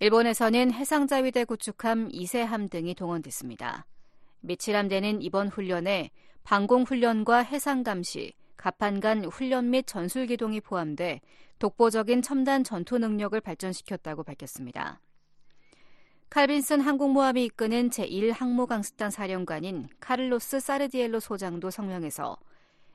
[0.00, 3.86] 일본에서는 해상자위대 구축함 2세함 등이 동원됐습니다.
[4.40, 6.10] 미칠함대는 이번 훈련에
[6.42, 11.20] 방공훈련과 해상감시, 갑판간 훈련 및 전술기동이 포함돼
[11.60, 15.00] 독보적인 첨단 전투 능력을 발전시켰다고 밝혔습니다.
[16.28, 22.36] 칼빈슨 항공모함이 이끄는 제1항모강습단 사령관인 카를로스 사르디엘로 소장도 성명해서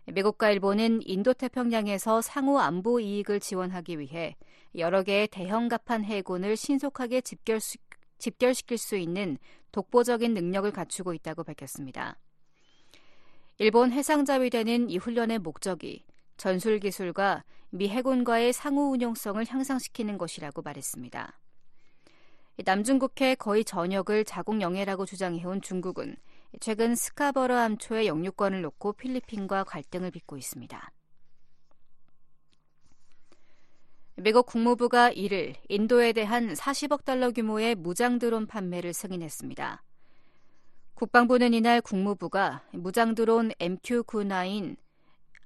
[0.05, 4.35] 미국과 일본은 인도태평양에서 상호 안보 이익을 지원하기 위해
[4.75, 7.77] 여러 개의 대형 갑판 해군을 신속하게 집결시,
[8.17, 9.37] 집결시킬 수 있는
[9.71, 12.17] 독보적인 능력을 갖추고 있다고 밝혔습니다.
[13.57, 16.05] 일본 해상자위대는 이 훈련의 목적이
[16.37, 21.39] 전술 기술과 미 해군과의 상호 운용성을 향상시키는 것이라고 말했습니다.
[22.65, 26.15] 남중국해 거의 전역을 자국 영해라고 주장해온 중국은
[26.59, 30.91] 최근 스카버러 암초의 영유권을 놓고 필리핀과 갈등을 빚고 있습니다.
[34.15, 39.83] 미국 국무부가 1일 인도에 대한 40억 달러 규모의 무장 드론 판매를 승인했습니다.
[40.95, 44.75] 국방부는 이날 국무부가 무장 드론 MQ-99,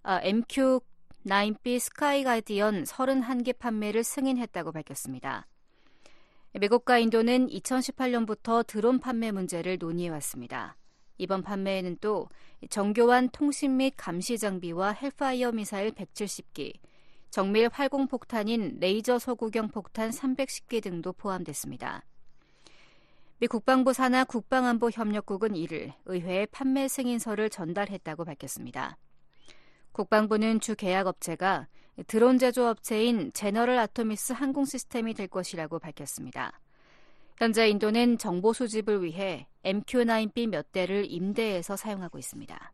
[0.01, 5.45] 아, MQ-9B 스카이 가디언 31개 판매를 승인했다고 밝혔습니다.
[6.54, 10.76] 미국과 인도는 2018년부터 드론 판매 문제를 논의해 왔습니다.
[11.24, 12.28] 이번 판매에는 또
[12.69, 16.74] 정교한 통신 및 감시 장비와 헬파이어 미사일 170기,
[17.30, 22.03] 정밀 활공 폭탄인 레이저 소구경 폭탄 310기 등도 포함됐습니다.
[23.39, 28.97] 미 국방부 산하 국방안보 협력국은 1일 의회에 판매 승인서를 전달했다고 밝혔습니다.
[29.93, 31.67] 국방부는 주 계약업체가
[32.07, 36.59] 드론 제조업체인 제너럴 아토미스 항공 시스템이 될 것이라고 밝혔습니다.
[37.38, 42.74] 현재 인도는 정보 수집을 위해 MQ-9B 몇 대를 임대해서 사용하고 있습니다.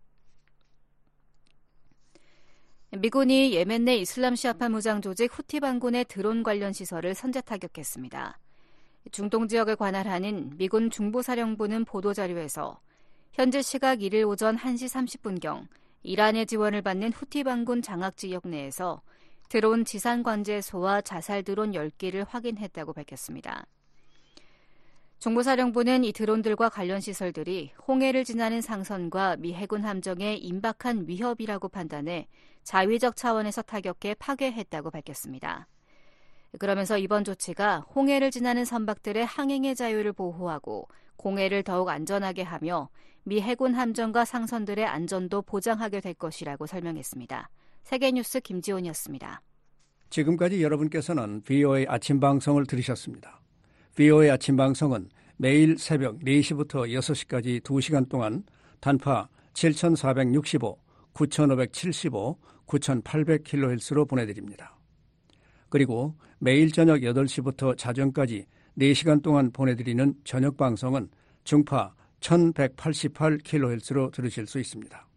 [2.91, 8.39] 미군이 예멘 내 이슬람 시아파 무장 조직 후티 반군의 드론 관련 시설을 선제 타격했습니다.
[9.11, 12.79] 중동 지역을 관할하는 미군 중부사령부는 보도자료에서
[13.33, 15.67] 현재 시각 1일 오전 1시 30분경
[16.01, 19.01] 이란의 지원을 받는 후티 반군 장악 지역 내에서
[19.49, 23.65] 드론 지상 관제소와 자살 드론 10기를 확인했다고 밝혔습니다.
[25.19, 32.27] 정보사령부는 이 드론들과 관련 시설들이 홍해를 지나는 상선과 미 해군 함정에 임박한 위협이라고 판단해
[32.63, 35.67] 자위적 차원에서 타격해 파괴했다고 밝혔습니다.
[36.57, 42.89] 그러면서 이번 조치가 홍해를 지나는 선박들의 항행의 자유를 보호하고 공해를 더욱 안전하게 하며
[43.23, 47.49] 미 해군 함정과 상선들의 안전도 보장하게 될 것이라고 설명했습니다.
[47.83, 49.41] 세계뉴스 김지원이었습니다.
[50.09, 53.38] 지금까지 여러분께서는 VOA 아침 방송을 들으셨습니다.
[53.99, 58.43] VOA 아침 방송은 매일 새벽 4시부터 6시까지 2시간 동안
[58.79, 60.77] 단파 7465,
[61.11, 64.77] 9575, 9800kHz로 보내드립니다.
[65.67, 68.45] 그리고 매일 저녁 8시부터 자정까지
[68.77, 71.09] 4시간 동안 보내드리는 저녁 방송은
[71.43, 75.07] 중파 1188kHz로 들으실 수 있습니다.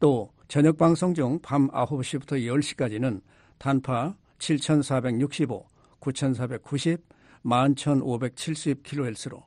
[0.00, 3.22] 또 저녁 방송 중 밤 9시부터 10시까지는
[3.56, 5.66] 단파 7465,
[5.98, 9.42] 9490, 11570kHz로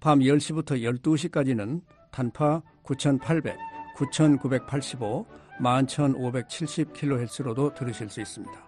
[0.00, 3.56] 밤 10시부터 12시까지는 단파 9800,
[3.96, 5.26] 9985,
[5.60, 8.64] 11570kHz로도 들으실 수 있습니다.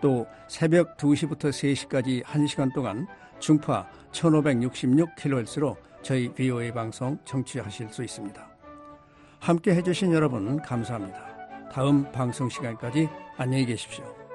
[0.00, 3.06] 또 새벽 2시부터 3시까지 1시간 동안
[3.38, 8.48] 중파 1566kHz로 저희 VOA 방송 청취하실 수 있습니다.
[9.40, 11.36] 함께 해주신 여러분 감사합니다.
[11.72, 14.25] 다음 방송 시간까지 안녕히 계십시오.